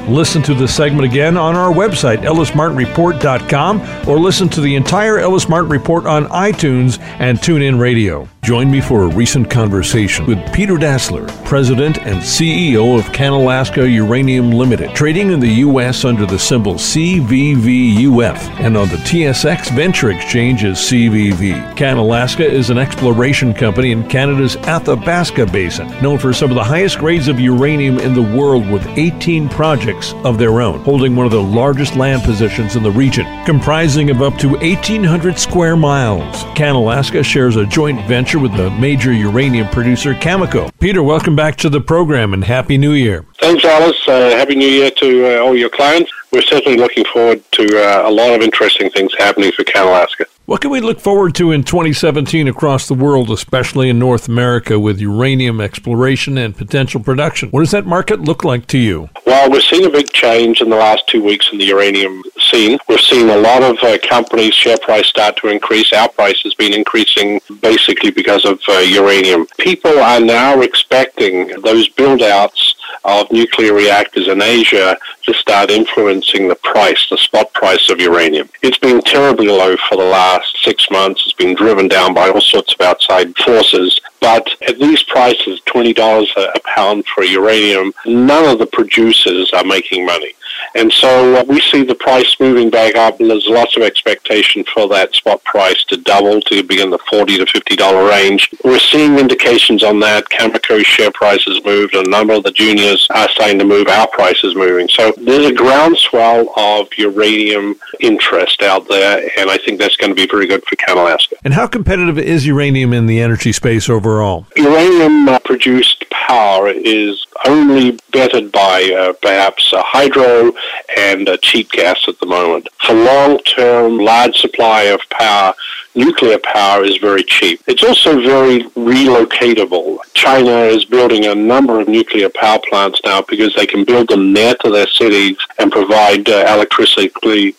[0.08, 5.50] Listen to this segment again on our website, ellismartinreport.com, or listen to the entire Ellis
[5.50, 8.26] Martin Report on iTunes and TuneIn Radio.
[8.42, 14.50] Join me for a recent conversation with Peter Dasler, President and CEO of Canalaska Uranium
[14.50, 16.06] Limited, trading in the U.S.
[16.06, 21.76] under the symbol CVVUF and on the TSX Venture Exchange as CVV.
[21.76, 26.98] Canalaska is an exploration company in Canada's Athabasca Basin, known for some of the highest
[26.98, 31.32] grades of uranium in the world with 18 projects of their own, holding one of
[31.32, 36.44] the largest land positions in the region, comprising of up to 1,800 square miles.
[36.54, 40.70] Canalaska shares a joint venture with the major uranium producer Cameco.
[40.78, 43.24] Peter, welcome back to the program and Happy New Year.
[43.38, 43.96] Thanks, Ellis.
[44.08, 46.10] Uh, Happy New Year to uh, all your clients.
[46.32, 50.24] We're certainly looking forward to uh, a lot of interesting things happening for Canalaska.
[50.46, 54.80] What can we look forward to in 2017 across the world, especially in North America,
[54.80, 57.50] with uranium exploration and potential production?
[57.50, 59.08] What does that market look like to you?
[59.24, 62.78] Well, we're seeing a big change in the last two weeks in the uranium scene.
[62.88, 65.92] We're seeing a lot of uh, companies' share price start to increase.
[65.92, 69.46] Our price has been increasing basically because of uh, uranium.
[69.58, 72.74] People are now expecting those build outs
[73.08, 78.48] of nuclear reactors in Asia to start influencing the price, the spot price of uranium.
[78.62, 81.22] It's been terribly low for the last six months.
[81.24, 84.00] It's been driven down by all sorts of outside forces.
[84.20, 90.04] But at these prices, $20 a pound for uranium, none of the producers are making
[90.04, 90.34] money.
[90.74, 94.64] And so uh, we see the price moving back up, and there's lots of expectation
[94.64, 98.50] for that spot price to double to be in the 40 to $50 range.
[98.64, 100.28] We're seeing indications on that.
[100.28, 103.88] Cameco's share price has moved, and a number of the juniors are starting to move.
[103.88, 104.88] Our price is moving.
[104.88, 110.14] So there's a groundswell of uranium interest out there, and I think that's going to
[110.14, 111.34] be very good for Canalaska.
[111.44, 114.46] And how competitive is uranium in the energy space overall?
[114.56, 120.52] Uranium uh, produced power is only bettered by uh, perhaps a hydro
[120.96, 122.68] and cheap gas at the moment.
[122.84, 125.54] For long-term, large supply of power,
[125.94, 127.60] nuclear power is very cheap.
[127.66, 129.98] It's also very relocatable.
[130.14, 134.32] China is building a number of nuclear power plants now because they can build them
[134.32, 137.10] near to their cities and provide uh, electricity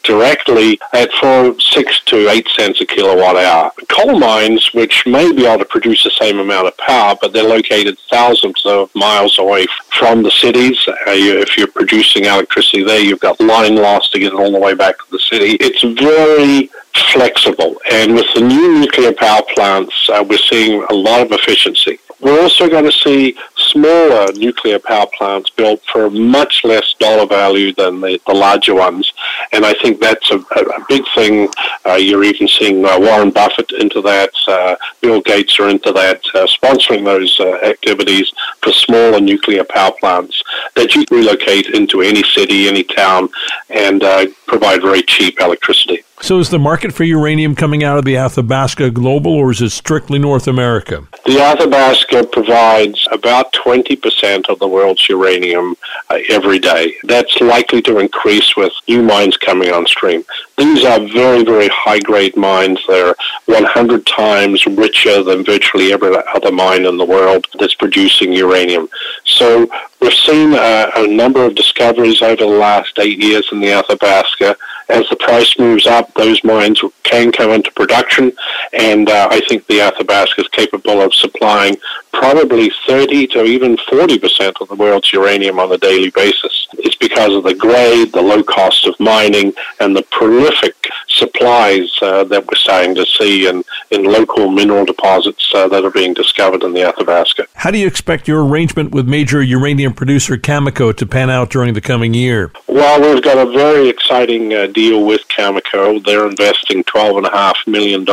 [0.03, 3.71] directly at for six to eight cents a kilowatt hour.
[3.89, 7.43] Coal mines, which may be able to produce the same amount of power, but they're
[7.43, 9.65] located thousands of miles away
[9.97, 10.77] from the cities.
[10.87, 14.59] Uh, if you're producing electricity there, you've got line loss to get it all the
[14.59, 15.57] way back to the city.
[15.59, 16.69] It's very
[17.13, 17.77] flexible.
[17.91, 21.99] And with the new nuclear power plants, uh, we're seeing a lot of efficiency.
[22.21, 27.73] We're also going to see smaller nuclear power plants built for much less dollar value
[27.73, 29.13] than the, the larger ones.
[29.53, 31.47] And I think that's a, a big thing.
[31.85, 34.31] Uh, you're even seeing uh, Warren Buffett into that.
[34.47, 39.93] Uh, Bill Gates are into that, uh, sponsoring those uh, activities for smaller nuclear power
[39.99, 40.43] plants
[40.75, 43.29] that you relocate into any city, any town,
[43.69, 46.03] and uh, provide very cheap electricity.
[46.21, 49.69] So is the market for uranium coming out of the Athabasca global or is it
[49.69, 51.07] strictly North America?
[51.25, 55.75] The Athabasca provides about 20% of the world's uranium
[56.09, 56.93] uh, every day.
[57.03, 60.23] That's likely to increase with new mines coming on stream.
[60.59, 62.81] These are very, very high grade mines.
[62.85, 68.89] They're 100 times richer than virtually every other mine in the world that's producing uranium.
[69.23, 69.69] So
[70.01, 74.57] we've seen a, a number of discoveries over the last eight years in the Athabasca
[74.89, 78.33] as the price moves up, those mines can come into production,
[78.73, 81.77] and uh, I think the Athabasca is capable of supplying
[82.13, 86.67] probably 30 to even 40 percent of the world's uranium on a daily basis.
[86.73, 90.75] It's because of the grade, the low cost of mining, and the prolific
[91.07, 95.91] supplies uh, that we're starting to see in, in local mineral deposits uh, that are
[95.91, 97.45] being discovered in the Athabasca.
[97.55, 101.73] How do you expect your arrangement with major uranium producer Cameco to pan out during
[101.73, 102.51] the coming year?
[102.67, 106.03] Well, we've got a very exciting uh, deal with Cameco.
[106.03, 108.05] They're investing $12.5 million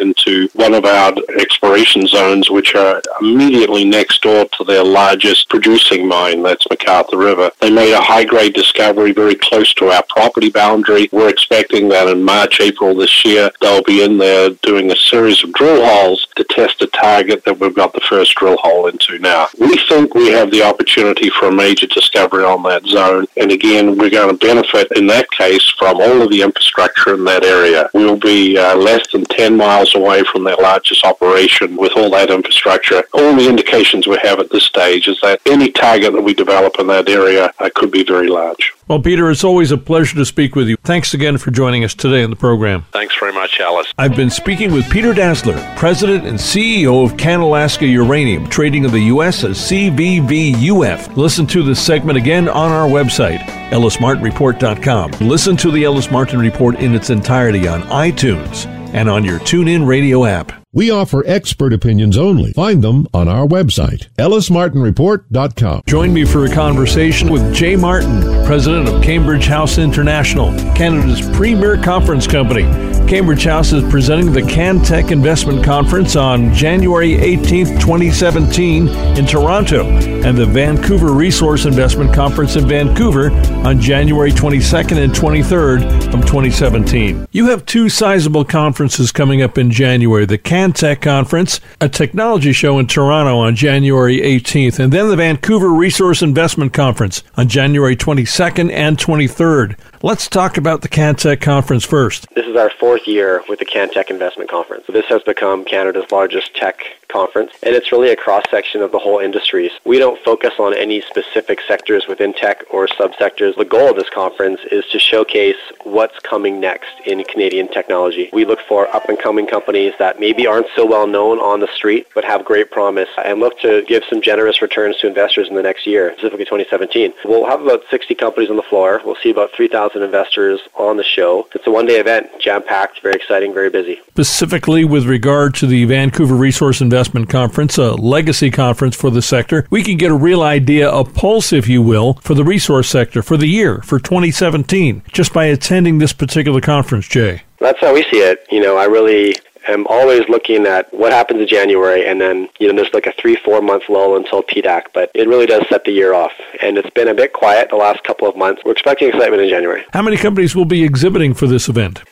[0.00, 3.00] into one of our exploration zones, which are
[3.32, 7.50] immediately next door to their largest producing mine, that's McArthur River.
[7.60, 11.08] They made a high grade discovery very close to our property boundary.
[11.12, 15.42] We're expecting that in March, April this year, they'll be in there doing a series
[15.42, 19.18] of drill holes to test a target that we've got the first drill hole into
[19.18, 19.48] now.
[19.58, 23.96] We think we have the opportunity for a major discovery on that zone, and again,
[23.96, 27.88] we're going to benefit in that case from all of the infrastructure in that area.
[27.94, 32.30] We'll be uh, less than 10 miles away from their largest operation with all that
[32.30, 33.02] infrastructure.
[33.22, 36.80] All the indications we have at this stage is that any target that we develop
[36.80, 38.74] in that area uh, could be very large.
[38.88, 40.76] Well, Peter, it's always a pleasure to speak with you.
[40.82, 42.84] Thanks again for joining us today on the program.
[42.90, 43.86] Thanks very much, Ellis.
[43.96, 49.02] I've been speaking with Peter Dasler, President and CEO of Canalaska Uranium, trading in the
[49.02, 49.44] U.S.
[49.44, 51.16] as CVVUF.
[51.16, 53.38] Listen to this segment again on our website,
[53.70, 55.12] ellismartinreport.com.
[55.28, 59.86] Listen to the Ellis Martin Report in its entirety on iTunes and on your TuneIn
[59.86, 60.52] radio app.
[60.74, 62.52] We offer expert opinions only.
[62.52, 65.82] Find them on our website, ellismartinreport.com.
[65.86, 71.76] Join me for a conversation with Jay Martin, president of Cambridge House International, Canada's premier
[71.76, 72.91] conference company.
[73.12, 80.38] Cambridge House is presenting the Cantech Investment Conference on January 18th, 2017 in Toronto, and
[80.38, 83.30] the Vancouver Resource Investment Conference in Vancouver
[83.66, 85.82] on January 22nd and 23rd
[86.14, 87.28] of 2017.
[87.32, 92.78] You have two sizable conferences coming up in January, the Cantech Conference, a technology show
[92.78, 98.72] in Toronto on January 18th, and then the Vancouver Resource Investment Conference on January 22nd
[98.72, 99.76] and 23rd.
[100.04, 102.28] Let's talk about the Cantech Conference first.
[102.34, 104.84] This is our fourth year with the Cantech Investment Conference.
[104.88, 106.80] This has become Canada's largest tech
[107.12, 109.70] conference, and it's really a cross section of the whole industries.
[109.84, 113.54] We don't focus on any specific sectors within tech or subsectors.
[113.56, 118.30] The goal of this conference is to showcase what's coming next in Canadian technology.
[118.32, 121.68] We look for up and coming companies that maybe aren't so well known on the
[121.68, 125.54] street but have great promise and look to give some generous returns to investors in
[125.54, 127.12] the next year, specifically 2017.
[127.24, 129.00] We'll have about 60 companies on the floor.
[129.04, 131.48] We'll see about 3,000 investors on the show.
[131.54, 134.00] It's a one day event, jam packed, very exciting, very busy.
[134.08, 139.66] Specifically with regard to the Vancouver Resource Investment Conference, a legacy conference for the sector,
[139.70, 143.22] we can get a real idea, a pulse, if you will, for the resource sector
[143.22, 147.42] for the year, for 2017, just by attending this particular conference, Jay.
[147.58, 148.46] That's how we see it.
[148.50, 149.34] You know, I really
[149.68, 153.12] am always looking at what happens in January, and then you know there's like a
[153.12, 156.32] three four month lull until PDAC, but it really does set the year off.
[156.60, 158.62] And it's been a bit quiet the last couple of months.
[158.64, 159.84] We're expecting excitement in January.
[159.92, 162.02] How many companies will be exhibiting for this event?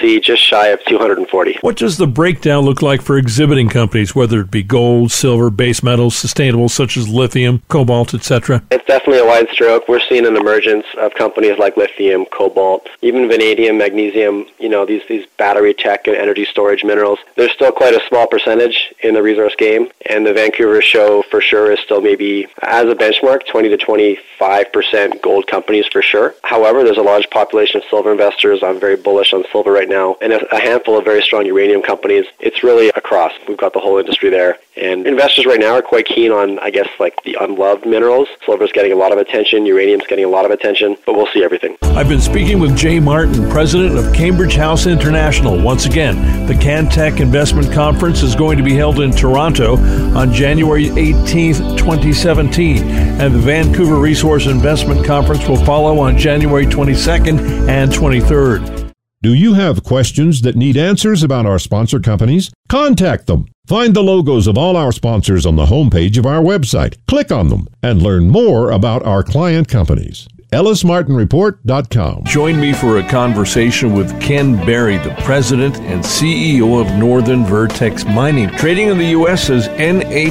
[0.00, 1.58] See just shy of 240.
[1.60, 5.82] What does the breakdown look like for exhibiting companies, whether it be gold, silver, base
[5.82, 8.62] metals, sustainable such as lithium, cobalt, etc.?
[8.70, 9.88] It's definitely a wide stroke.
[9.88, 15.02] We're seeing an emergence of companies like lithium, cobalt, even vanadium, magnesium, you know, these,
[15.06, 17.18] these battery tech and energy storage minerals.
[17.36, 21.42] There's still quite a small percentage in the resource game, and the Vancouver show for
[21.42, 26.34] sure is still maybe, as a benchmark, 20 to 25% gold companies for sure.
[26.42, 28.62] However, there's a large population of silver investors.
[28.62, 32.24] I'm very bullish on silver right now, and a, handful of very strong uranium companies.
[32.38, 33.32] It's really across.
[33.48, 34.58] We've got the whole industry there.
[34.76, 38.28] And investors right now are quite keen on, I guess, like the unloved minerals.
[38.46, 41.44] Silver's getting a lot of attention, uranium's getting a lot of attention, but we'll see
[41.44, 41.76] everything.
[41.82, 45.60] I've been speaking with Jay Martin, president of Cambridge House International.
[45.60, 49.76] Once again, the Cantech Investment Conference is going to be held in Toronto
[50.16, 57.68] on January 18th, 2017, and the Vancouver Resource Investment Conference will follow on January 22nd
[57.68, 58.89] and 23rd.
[59.22, 62.50] Do you have questions that need answers about our sponsor companies?
[62.70, 63.44] Contact them.
[63.66, 66.96] Find the logos of all our sponsors on the homepage of our website.
[67.06, 70.26] Click on them and learn more about our client companies.
[70.52, 72.24] ellismartinreport.com.
[72.24, 78.04] Join me for a conversation with Ken Berry, the president and CEO of Northern Vertex
[78.04, 79.48] Mining, trading in the U.S.
[79.48, 80.26] as NHVCF.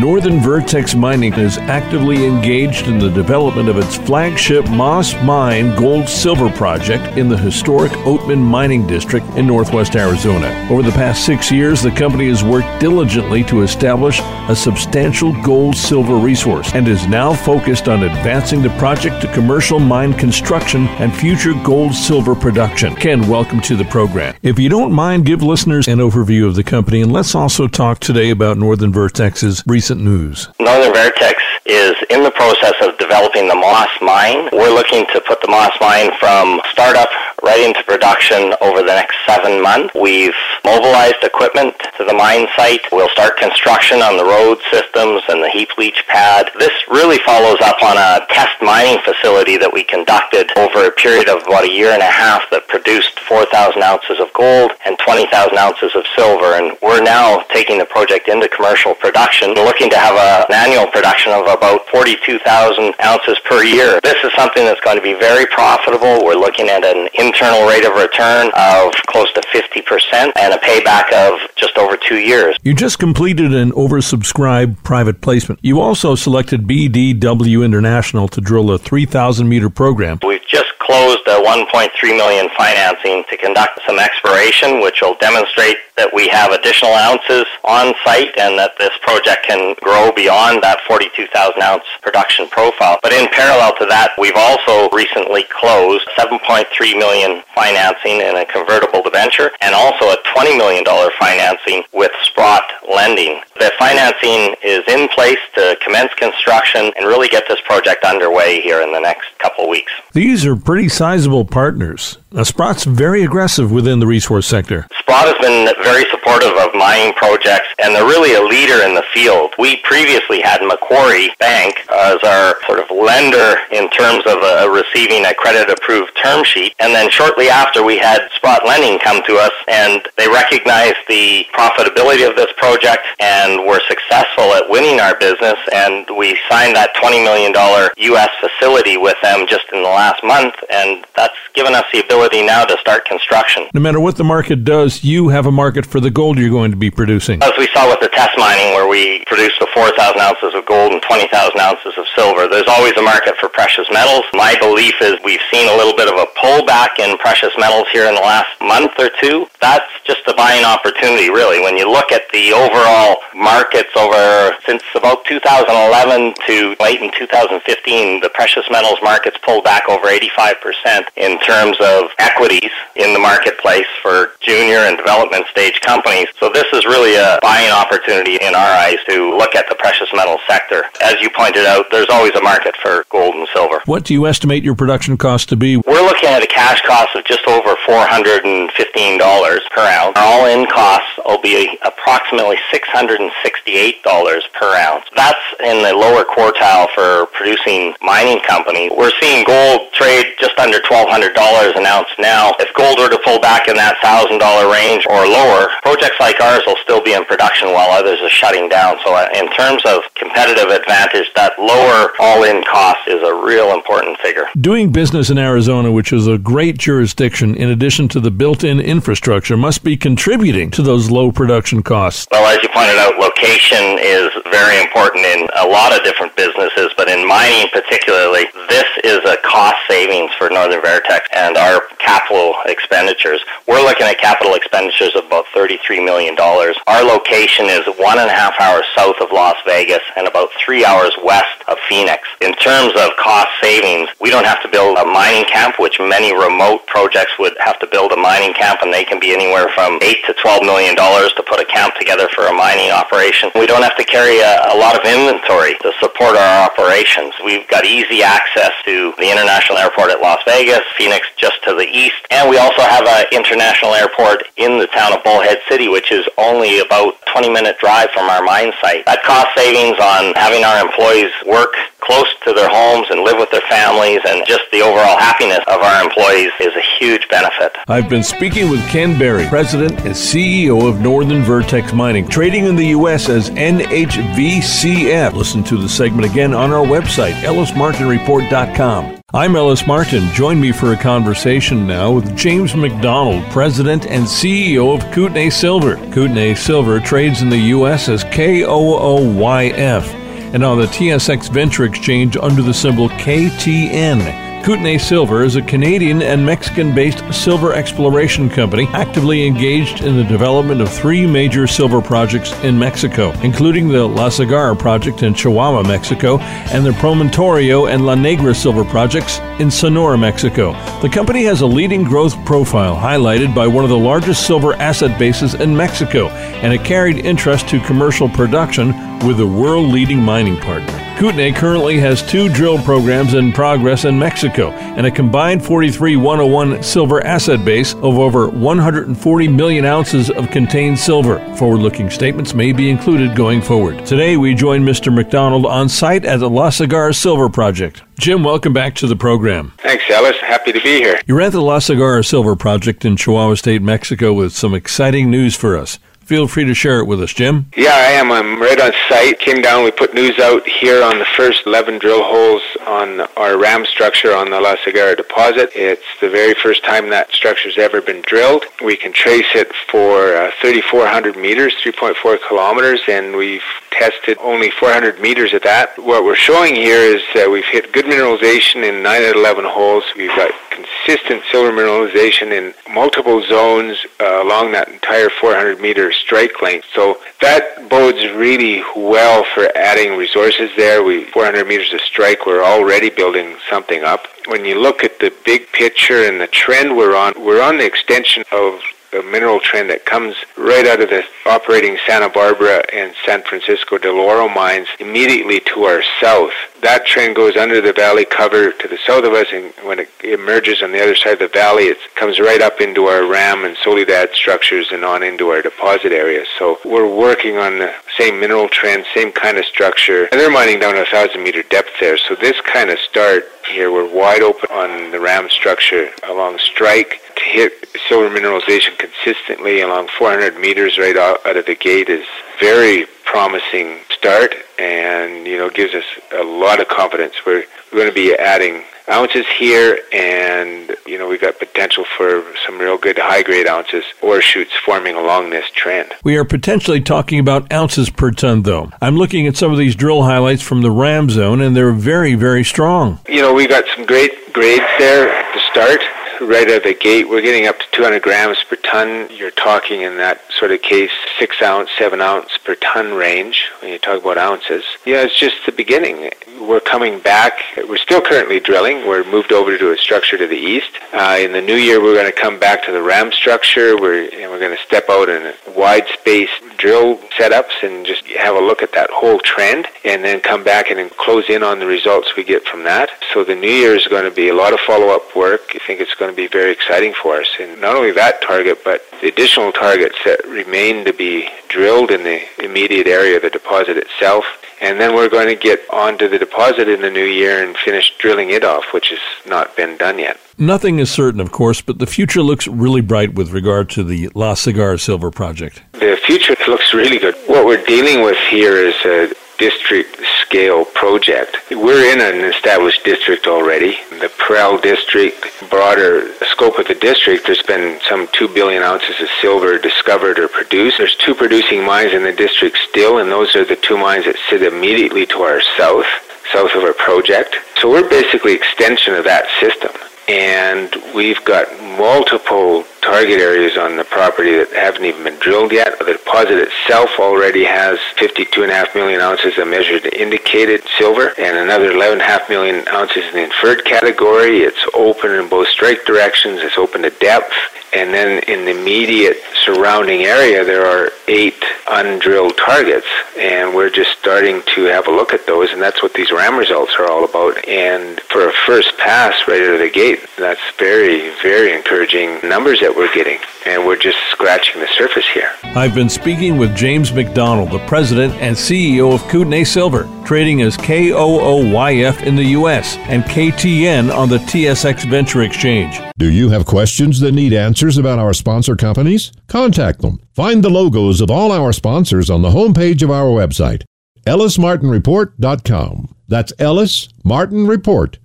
[0.00, 6.08] Northern Vertex Mining is actively engaged in the development of its flagship Moss Mine gold
[6.08, 10.66] silver project in the historic Oatman Mining District in northwest Arizona.
[10.70, 15.76] Over the past six years, the company has worked diligently to establish a substantial gold
[15.76, 21.14] silver resource and is now focused on advancing the project to commercial mine construction and
[21.14, 22.94] future gold silver production.
[22.96, 24.34] Ken, welcome to the program.
[24.42, 28.00] If you don't mind, give listeners an overview of the company and let's also talk
[28.00, 30.48] today about Northern Vertex's recent news.
[30.60, 34.48] Northern Vertex is in the process of developing the Moss Mine.
[34.52, 37.08] We're looking to put the Moss Mine from startup
[37.42, 39.94] right into production over the next seven months.
[39.94, 40.34] We've
[40.64, 42.80] mobilized equipment to the mine site.
[42.92, 46.50] We'll start construction on the road systems and the heap leach pad.
[46.58, 51.28] This really follows up on a test mining facility that we conducted over a period
[51.28, 55.32] of about a year and a half that produced 4,000 ounces of gold and 20,000
[55.56, 56.60] ounces of silver.
[56.60, 60.90] And we're now taking the project into commercial production, looking to have a, an annual
[60.92, 64.00] production of about 42,000 ounces per year.
[64.02, 66.24] This is something that's going to be very profitable.
[66.24, 71.08] We're looking at an internal rate of return of close to 50% and a payback
[71.16, 72.56] of just over two years.
[72.62, 75.60] You just completed an oversubscribed private placement.
[75.62, 80.18] You also selected BDW International to drill a 3,000 meter program.
[80.26, 86.12] We've just closed a 1.3 million financing to conduct some exploration, which will demonstrate that
[86.12, 91.30] we have additional ounces on site and that this project can grow beyond that 42,000
[91.62, 92.98] ounce production profile.
[93.02, 96.66] But in parallel to that, we've also recently closed 7.3
[96.98, 102.66] million financing in a convertible debenture and also a 20 million dollar financing with Sprott
[102.90, 103.40] Lending.
[103.56, 108.80] The financing is in place to commence construction and really get this project underway here
[108.80, 109.92] in the next couple weeks.
[110.12, 112.18] These are pretty sizable partners.
[112.34, 114.88] Now, Sprott's very aggressive within the resource sector.
[114.98, 119.06] Sprott has been very supportive of mining projects, and they're really a leader in the
[119.14, 119.54] field.
[119.56, 125.30] We previously had Macquarie Bank as our sort of lender in terms of uh, receiving
[125.30, 129.54] a credit-approved term sheet, and then shortly after we had Sprott Lending come to us,
[129.70, 135.62] and they recognized the profitability of this project and were successful at winning our business,
[135.70, 138.30] and we signed that $20 million U.S.
[138.42, 142.64] facility with them just in the last month, and that's given us the ability now
[142.64, 143.66] to start construction.
[143.72, 146.72] No matter what the market does, you have a market for the gold you're going
[146.72, 147.42] to be producing.
[147.42, 150.92] As we saw with the test mining, where we produced the 4,000 ounces of gold
[150.92, 154.24] and 20,000 ounces of silver, there's always a market for precious metals.
[154.34, 158.06] My belief is we've seen a little bit of a pullback in precious metals here
[158.06, 159.46] in the last month or two.
[159.60, 161.60] That's just a buying opportunity, really.
[161.60, 168.20] When you look at the overall markets over since about 2011 to late in 2015,
[168.20, 173.86] the precious metals markets pulled back over 85% in terms of equities in the marketplace
[174.02, 176.26] for junior and development stage companies.
[176.40, 180.08] So this is really a buying opportunity in our eyes to look at the precious
[180.14, 180.84] metal sector.
[181.02, 183.80] As you pointed out, there's always a market for gold and silver.
[183.86, 185.76] What do you estimate your production cost to be?
[185.76, 190.16] We're looking at a cash cost of just over $415 per ounce.
[190.16, 195.04] Our all-in costs will be approximately $668 per ounce.
[195.16, 198.90] That's in the lower quartile for producing mining companies.
[198.96, 202.52] We're seeing gold trade just under $1,200 an ounce now.
[202.58, 204.40] If gold were to pull back in that $1,000
[204.72, 208.68] range or lower, projects like ours will still be in production while others are shutting
[208.68, 208.96] down.
[209.04, 214.18] So uh, in terms of competitive advantage, that lower all-in cost is a real important
[214.18, 214.46] figure.
[214.60, 219.56] Doing business in Arizona, which is a great jurisdiction, in addition to the built-in infrastructure,
[219.56, 222.26] must be contributing to those low production costs.
[222.30, 226.90] Well, as you pointed out, location is very important in a lot of different businesses,
[226.96, 232.54] but in mining particularly, this is a cost savings for Northern Vertex and our capital
[232.66, 233.40] expenditures.
[233.66, 236.36] We're looking at capital expenditures of about $33 million.
[236.38, 240.84] Our location is one and a half hours south of Las Vegas and about three
[240.84, 242.22] hours west of Phoenix.
[242.40, 246.34] In terms of cost savings, we don't have to build a mining camp, which many
[246.34, 249.98] remote projects would have to build a mining camp, and they can be anywhere from
[250.02, 253.50] eight to twelve million dollars to put a camp together for a mining operation.
[253.54, 257.32] We don't have to carry a, a lot of inventory to support our operations.
[257.44, 261.86] We've got easy access to the international airport at Las Vegas, Phoenix just to the
[261.86, 266.10] east, and we also have an international airport in the town of Bullhead City, which
[266.12, 269.04] is only about 20 minute drive from our mine site.
[269.06, 271.74] That cost savings on having our employees work
[272.04, 275.80] close to their homes and live with their families, and just the overall happiness of
[275.80, 277.76] our employees is a huge benefit.
[277.88, 282.76] I've been speaking with Ken Berry, President and CEO of Northern Vertex Mining, trading in
[282.76, 283.28] the U.S.
[283.28, 285.32] as NHVCF.
[285.32, 289.20] Listen to the segment again on our website, ellismartinreport.com.
[289.32, 290.28] I'm Ellis Martin.
[290.32, 295.96] Join me for a conversation now with James McDonald, President and CEO of Kootenay Silver.
[296.12, 298.08] Kootenay Silver trades in the U.S.
[298.08, 300.23] as KOOYF
[300.54, 304.53] and on the TSX Venture Exchange under the symbol KTN.
[304.64, 310.24] Kootenay Silver is a Canadian and Mexican based silver exploration company actively engaged in the
[310.24, 315.82] development of three major silver projects in Mexico, including the La Cigarra project in Chihuahua,
[315.82, 320.72] Mexico, and the Promontorio and La Negra silver projects in Sonora, Mexico.
[321.02, 325.18] The company has a leading growth profile highlighted by one of the largest silver asset
[325.18, 328.88] bases in Mexico and a carried interest to commercial production
[329.26, 331.03] with a world leading mining partner.
[331.18, 337.24] Kootenay currently has two drill programs in progress in Mexico and a combined 43101 silver
[337.24, 341.38] asset base of over 140 million ounces of contained silver.
[341.54, 344.04] Forward looking statements may be included going forward.
[344.04, 345.14] Today we join Mr.
[345.14, 348.02] McDonald on site at the La Cigarra Silver Project.
[348.18, 349.72] Jim, welcome back to the program.
[349.78, 350.36] Thanks, Ellis.
[350.40, 351.20] Happy to be here.
[351.26, 355.54] You're at the La Cigarra Silver Project in Chihuahua State, Mexico, with some exciting news
[355.54, 356.00] for us.
[356.26, 357.66] Feel free to share it with us, Jim.
[357.76, 358.32] Yeah, I am.
[358.32, 359.38] I'm right on site.
[359.40, 359.84] Came down.
[359.84, 364.34] We put news out here on the first 11 drill holes on our ram structure
[364.34, 365.70] on the La Cigarra deposit.
[365.74, 368.64] It's the very first time that structure's ever been drilled.
[368.82, 375.20] We can trace it for uh, 3,400 meters, 3.4 kilometers, and we've tested only 400
[375.20, 375.98] meters at that.
[375.98, 379.64] What we're showing here is that we've hit good mineralization in 9 out of 11
[379.66, 380.04] holes.
[380.16, 386.62] We've got consistent silver mineralization in multiple zones uh, along that entire 400 meter strike
[386.62, 386.86] length.
[386.94, 391.02] So that bodes really well for adding resources there.
[391.02, 394.26] We 400 meters of strike, we're already building something up.
[394.46, 397.86] When you look at the big picture and the trend we're on, we're on the
[397.86, 398.80] extension of
[399.14, 403.96] a mineral trend that comes right out of the operating Santa Barbara and San Francisco
[403.98, 406.52] del Oro mines immediately to our south.
[406.84, 410.10] That trend goes under the valley cover to the south of us, and when it
[410.22, 413.64] emerges on the other side of the valley, it comes right up into our Ram
[413.64, 416.46] and Soledad structures and on into our deposit areas.
[416.58, 420.78] So we're working on the same mineral trend, same kind of structure, and they're mining
[420.78, 422.18] down a thousand meter depth there.
[422.18, 427.22] So this kind of start here, we're wide open on the Ram structure along strike
[427.36, 427.72] to hit
[428.06, 432.26] silver mineralization consistently along 400 meters right out, out of the gate is
[432.60, 437.34] very promising start and you know gives us a lot of confidence.
[437.46, 442.42] We're, we're going to be adding ounces here and you know we've got potential for
[442.66, 446.12] some real good high grade ounces or shoots forming along this trend.
[446.24, 448.90] We are potentially talking about ounces per ton though.
[449.00, 452.34] I'm looking at some of these drill highlights from the ram zone and they're very
[452.34, 453.20] very strong.
[453.28, 456.00] You know we got some great grades there at the start
[456.40, 459.28] right out of the gate, we're getting up to 200 grams per ton.
[459.30, 463.90] You're talking in that sort of case, six ounce, seven ounce per ton range when
[463.92, 464.84] you talk about ounces.
[465.04, 466.30] Yeah, it's just the beginning.
[466.60, 467.58] We're coming back.
[467.76, 469.06] We're still currently drilling.
[469.06, 470.90] We're moved over to a structure to the east.
[471.12, 473.96] Uh, in the new year, we're going to come back to the RAM structure.
[473.96, 476.50] We're and we're going to step out in a wide space
[476.84, 480.90] drill setups and just have a look at that whole trend, and then come back
[480.90, 483.08] and close in on the results we get from that.
[483.32, 485.62] So the new year is going to be a lot of follow-up work.
[485.74, 488.84] I think it's going to be very exciting for us, and not only that target,
[488.84, 493.50] but the additional targets that remain to be drilled in the immediate area of the
[493.50, 494.44] deposit itself
[494.80, 498.14] and then we're going to get onto the deposit in the new year and finish
[498.18, 500.38] drilling it off, which has not been done yet.
[500.58, 504.28] Nothing is certain, of course, but the future looks really bright with regard to the
[504.34, 505.82] La Cigarra Silver Project.
[506.04, 507.34] The future looks really good.
[507.46, 511.56] What we're dealing with here is a district scale project.
[511.70, 513.96] We're in an established district already.
[514.10, 519.28] The Parral district, broader scope of the district, there's been some 2 billion ounces of
[519.40, 520.98] silver discovered or produced.
[520.98, 524.36] There's two producing mines in the district still, and those are the two mines that
[524.50, 526.04] sit immediately to our south,
[526.52, 527.56] south of our project.
[527.80, 529.92] So we're basically extension of that system
[530.28, 535.98] and we've got multiple target areas on the property that haven't even been drilled yet.
[535.98, 542.48] The deposit itself already has 52.5 million ounces of measured indicated silver and another 11.5
[542.48, 544.60] million ounces in the inferred category.
[544.60, 546.60] It's open in both strike directions.
[546.62, 547.52] It's open to depth.
[547.94, 553.06] And then in the immediate surrounding area, there are eight undrilled targets,
[553.38, 556.56] and we're just starting to have a look at those, and that's what these RAM
[556.56, 557.66] results are all about.
[557.68, 562.80] And for a first pass right out of the gate, that's very, very encouraging numbers
[562.80, 563.38] that that we're getting.
[563.66, 565.50] And we're just scratching the surface here.
[565.62, 570.76] I've been speaking with James McDonald, the president and CEO of Kootenay Silver, trading as
[570.76, 572.96] KOOYF in the U.S.
[573.08, 576.00] and KTN on the TSX Venture Exchange.
[576.18, 579.32] Do you have questions that need answers about our sponsor companies?
[579.48, 580.20] Contact them.
[580.34, 583.84] Find the logos of all our sponsors on the homepage of our website,
[584.26, 586.14] ellismartinreport.com.
[586.28, 588.23] That's ellismartinreport.com.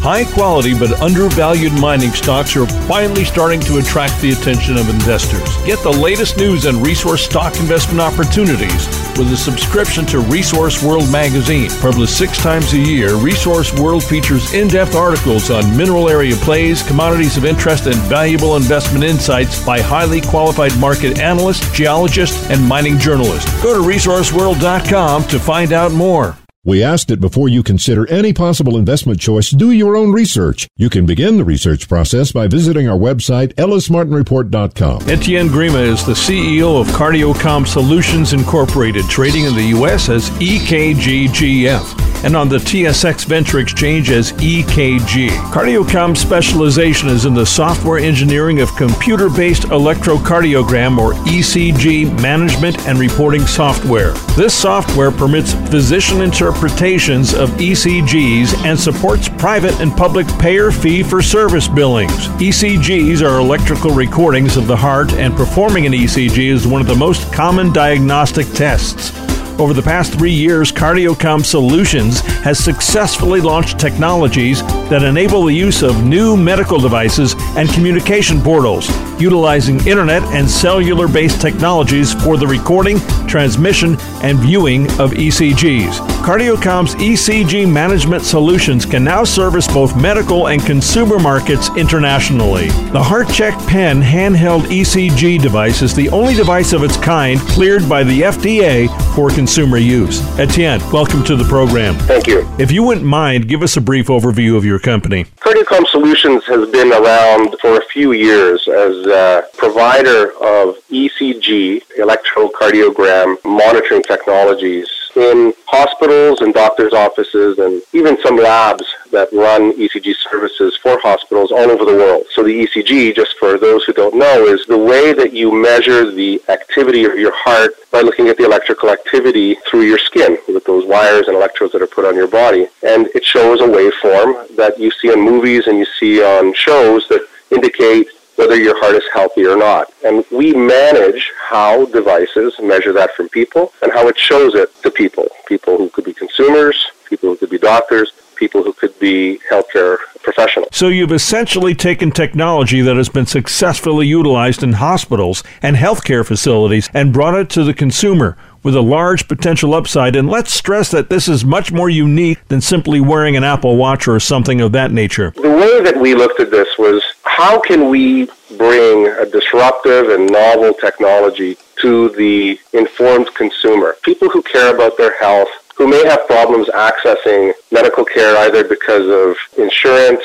[0.00, 5.54] High quality but undervalued mining stocks are finally starting to attract the attention of investors.
[5.66, 8.88] Get the latest news and resource stock investment opportunities
[9.18, 11.70] with a subscription to Resource World magazine.
[11.80, 16.82] Published six times a year, Resource World features in depth articles on mineral area plays,
[16.82, 22.98] commodities of interest, and valuable investment insights by highly qualified market analysts, geologists, and mining
[22.98, 23.62] journalists.
[23.62, 26.36] Go to resourceworld.com to find out more.
[26.64, 30.68] We ask that before you consider any possible investment choice, do your own research.
[30.76, 35.10] You can begin the research process by visiting our website, ellismartinreport.com.
[35.10, 40.08] Etienne Grima is the CEO of CardioComm Solutions Incorporated, trading in the U.S.
[40.08, 45.28] as EKGGF and on the TSX Venture Exchange as EKG.
[45.52, 52.98] CardioComm's specialization is in the software engineering of computer based electrocardiogram or ECG management and
[52.98, 54.12] reporting software.
[54.36, 61.22] This software permits physician interpretations of ECGs and supports private and public payer fee for
[61.22, 62.28] service billings.
[62.38, 66.94] ECGs are electrical recordings of the heart, and performing an ECG is one of the
[66.94, 69.21] most common diagnostic tests.
[69.58, 75.82] Over the past three years, CardioComm Solutions has successfully launched technologies that enable the use
[75.82, 78.88] of new medical devices and communication portals,
[79.20, 82.98] utilizing internet and cellular based technologies for the recording,
[83.28, 86.11] transmission, and viewing of ECGs.
[86.22, 92.68] CardioComm's ECG management solutions can now service both medical and consumer markets internationally.
[92.92, 98.04] The HeartCheck Pen handheld ECG device is the only device of its kind cleared by
[98.04, 100.22] the FDA for consumer use.
[100.38, 101.96] Etienne, welcome to the program.
[102.06, 102.48] Thank you.
[102.56, 105.24] If you wouldn't mind, give us a brief overview of your company.
[105.40, 113.38] CardioComm Solutions has been around for a few years as a provider of ECG, electrocardiogram
[113.44, 120.76] monitoring technologies in hospitals and doctors' offices and even some labs that run ECG services
[120.82, 122.24] for hospitals all over the world.
[122.34, 126.10] So the ECG, just for those who don't know, is the way that you measure
[126.10, 130.64] the activity of your heart by looking at the electrical activity through your skin with
[130.64, 132.66] those wires and electrodes that are put on your body.
[132.82, 137.06] And it shows a waveform that you see in movies and you see on shows
[137.08, 138.08] that indicate
[138.42, 139.92] whether your heart is healthy or not.
[140.04, 144.90] And we manage how devices measure that from people and how it shows it to
[144.90, 145.28] people.
[145.46, 149.98] People who could be consumers, people who could be doctors, people who could be healthcare
[150.24, 150.70] professionals.
[150.72, 156.90] So you've essentially taken technology that has been successfully utilized in hospitals and healthcare facilities
[156.92, 160.16] and brought it to the consumer with a large potential upside.
[160.16, 164.08] And let's stress that this is much more unique than simply wearing an Apple Watch
[164.08, 165.30] or something of that nature.
[165.30, 170.30] The way that we looked at this was how can we bring a disruptive and
[170.30, 173.96] novel technology to the informed consumer?
[174.02, 179.08] People who care about their health, who may have problems accessing medical care either because
[179.08, 180.22] of insurance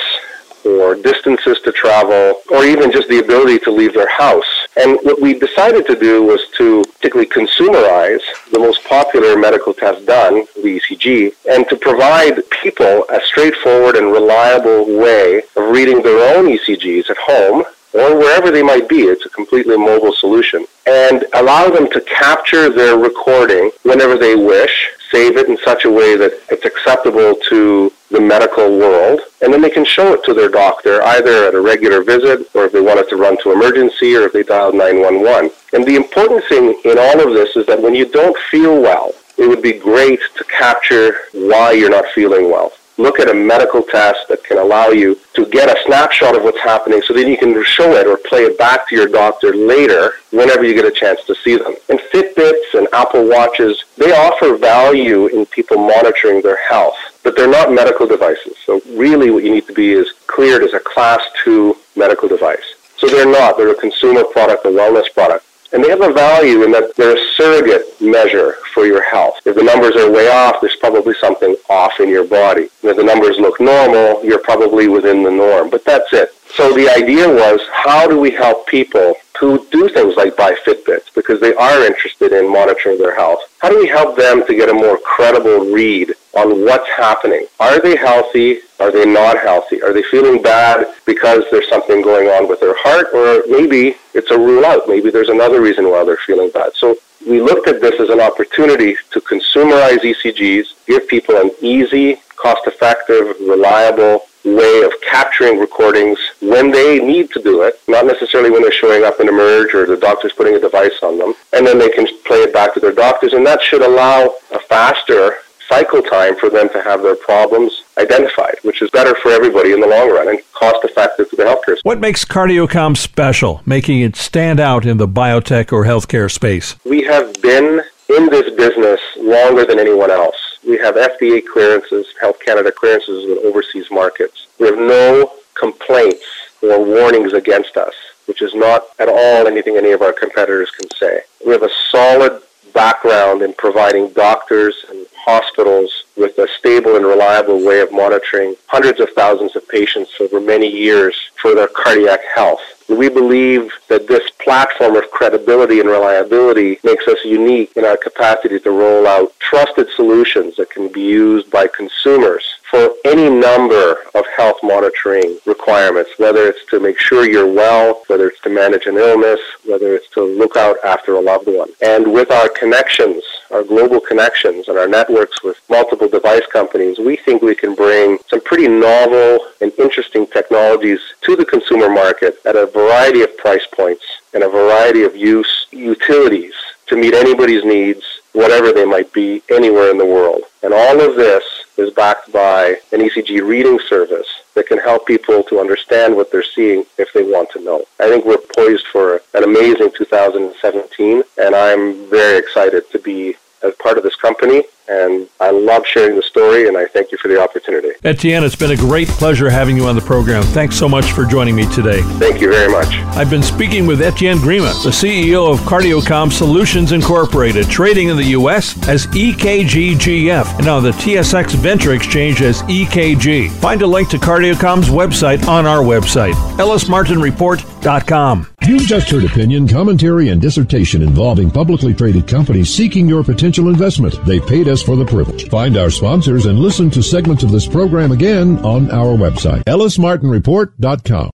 [0.68, 4.68] or distances to travel, or even just the ability to leave their house.
[4.76, 10.06] And what we decided to do was to particularly consumerize the most popular medical test
[10.06, 16.38] done, the ECG, and to provide people a straightforward and reliable way of reading their
[16.38, 17.64] own ECGs at home
[17.94, 19.02] or wherever they might be.
[19.02, 20.66] It's a completely mobile solution.
[20.86, 25.92] And allow them to capture their recording whenever they wish, save it in such a
[25.92, 30.34] way that it's acceptable to the medical world, and then they can show it to
[30.34, 34.16] their doctor either at a regular visit or if they wanted to run to emergency
[34.16, 35.52] or if they dialed 911.
[35.74, 39.12] And the important thing in all of this is that when you don't feel well,
[39.38, 43.84] it would be great to capture why you're not feeling well look at a medical
[43.84, 47.38] test that can allow you to get a snapshot of what's happening so then you
[47.38, 50.92] can show it or play it back to your doctor later whenever you get a
[50.92, 51.76] chance to see them.
[51.90, 57.48] And Fitbits and Apple Watches, they offer value in people monitoring their health, but they're
[57.48, 58.56] not medical devices.
[58.66, 62.76] So really what you need to be is cleared as a class 2 medical device.
[62.98, 63.58] So they're not.
[63.58, 65.46] They're a consumer product, a wellness product.
[65.74, 69.36] And they have a value in that they're a surrogate measure for your health.
[69.46, 72.70] If the numbers are way off, there's probably something off in your body.
[72.84, 75.70] If the numbers look normal, you're probably within the norm.
[75.70, 76.34] But that's it.
[76.56, 81.14] So the idea was how do we help people who do things like buy Fitbits
[81.16, 83.40] because they are interested in monitoring their health?
[83.60, 87.48] How do we help them to get a more credible read on what's happening.
[87.60, 88.60] Are they healthy?
[88.80, 89.82] Are they not healthy?
[89.82, 93.08] Are they feeling bad because there's something going on with their heart?
[93.14, 94.88] Or maybe it's a rule out.
[94.88, 96.72] Maybe there's another reason why they're feeling bad.
[96.76, 96.96] So
[97.28, 102.62] we looked at this as an opportunity to consumerize ECGs, give people an easy, cost
[102.68, 108.62] effective, reliable way of capturing recordings when they need to do it, not necessarily when
[108.62, 111.68] they're showing up in a merge or the doctor's putting a device on them, and
[111.68, 115.36] then they can play it back to their doctors, and that should allow a faster
[115.68, 119.82] cycle time for them to have their problems identified, which is better for everybody in
[119.82, 121.82] the long run and cost effective for the healthcare system.
[121.84, 126.78] What makes CardioComm special, making it stand out in the biotech or healthcare space?
[126.86, 130.47] We have been in this business longer than anyone else.
[130.68, 134.48] We have FDA clearances, Health Canada clearances with overseas markets.
[134.60, 136.26] We have no complaints
[136.62, 137.94] or warnings against us,
[138.26, 141.22] which is not at all anything any of our competitors can say.
[141.46, 142.42] We have a solid
[142.78, 149.00] background in providing doctors and hospitals with a stable and reliable way of monitoring hundreds
[149.00, 152.62] of thousands of patients over many years for their cardiac health.
[152.88, 158.60] We believe that this platform of credibility and reliability makes us unique in our capacity
[158.60, 164.26] to roll out trusted solutions that can be used by consumers for any number of
[164.36, 168.98] health monitoring requirements, whether it's to make sure you're well, whether it's to manage an
[168.98, 171.70] illness, whether it's to look out after a loved one.
[171.82, 177.16] And with our connections, our global connections and our networks with multiple device companies, we
[177.16, 182.56] think we can bring some pretty novel and interesting technologies to the consumer market at
[182.56, 184.04] a variety of price points
[184.34, 186.54] and a variety of use utilities
[186.88, 188.04] to meet anybody's needs,
[188.34, 190.42] whatever they might be, anywhere in the world.
[190.64, 191.44] And all of this
[191.78, 196.44] is backed by an ECG reading service that can help people to understand what they're
[196.44, 197.84] seeing if they want to know.
[198.00, 203.74] I think we're poised for an amazing 2017, and I'm very excited to be as
[203.76, 207.28] part of this company and I love sharing the story, and I thank you for
[207.28, 207.90] the opportunity.
[208.04, 210.44] Etienne, it's been a great pleasure having you on the program.
[210.44, 212.02] Thanks so much for joining me today.
[212.20, 212.88] Thank you very much.
[213.18, 218.24] I've been speaking with Etienne Grima, the CEO of CardioComm Solutions Incorporated, trading in the
[218.24, 218.76] U.S.
[218.88, 223.52] as EKGGF and on the TSX Venture Exchange as EKG.
[223.52, 228.48] Find a link to CardioComm's website on our website, ellismartinreport.com.
[228.68, 234.20] You've just heard opinion, commentary, and dissertation involving publicly traded companies seeking your potential investment.
[234.26, 235.50] They paid us for the privilege.
[235.50, 241.30] Find our sponsors and listen to segments of this program again on our website, ellismartinreport.com.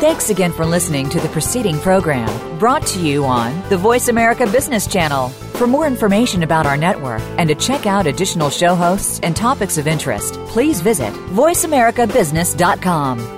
[0.00, 2.28] Thanks again for listening to the preceding program
[2.58, 5.28] brought to you on the Voice America Business Channel.
[5.28, 9.78] For more information about our network and to check out additional show hosts and topics
[9.78, 13.37] of interest, please visit voiceamericabusiness.com.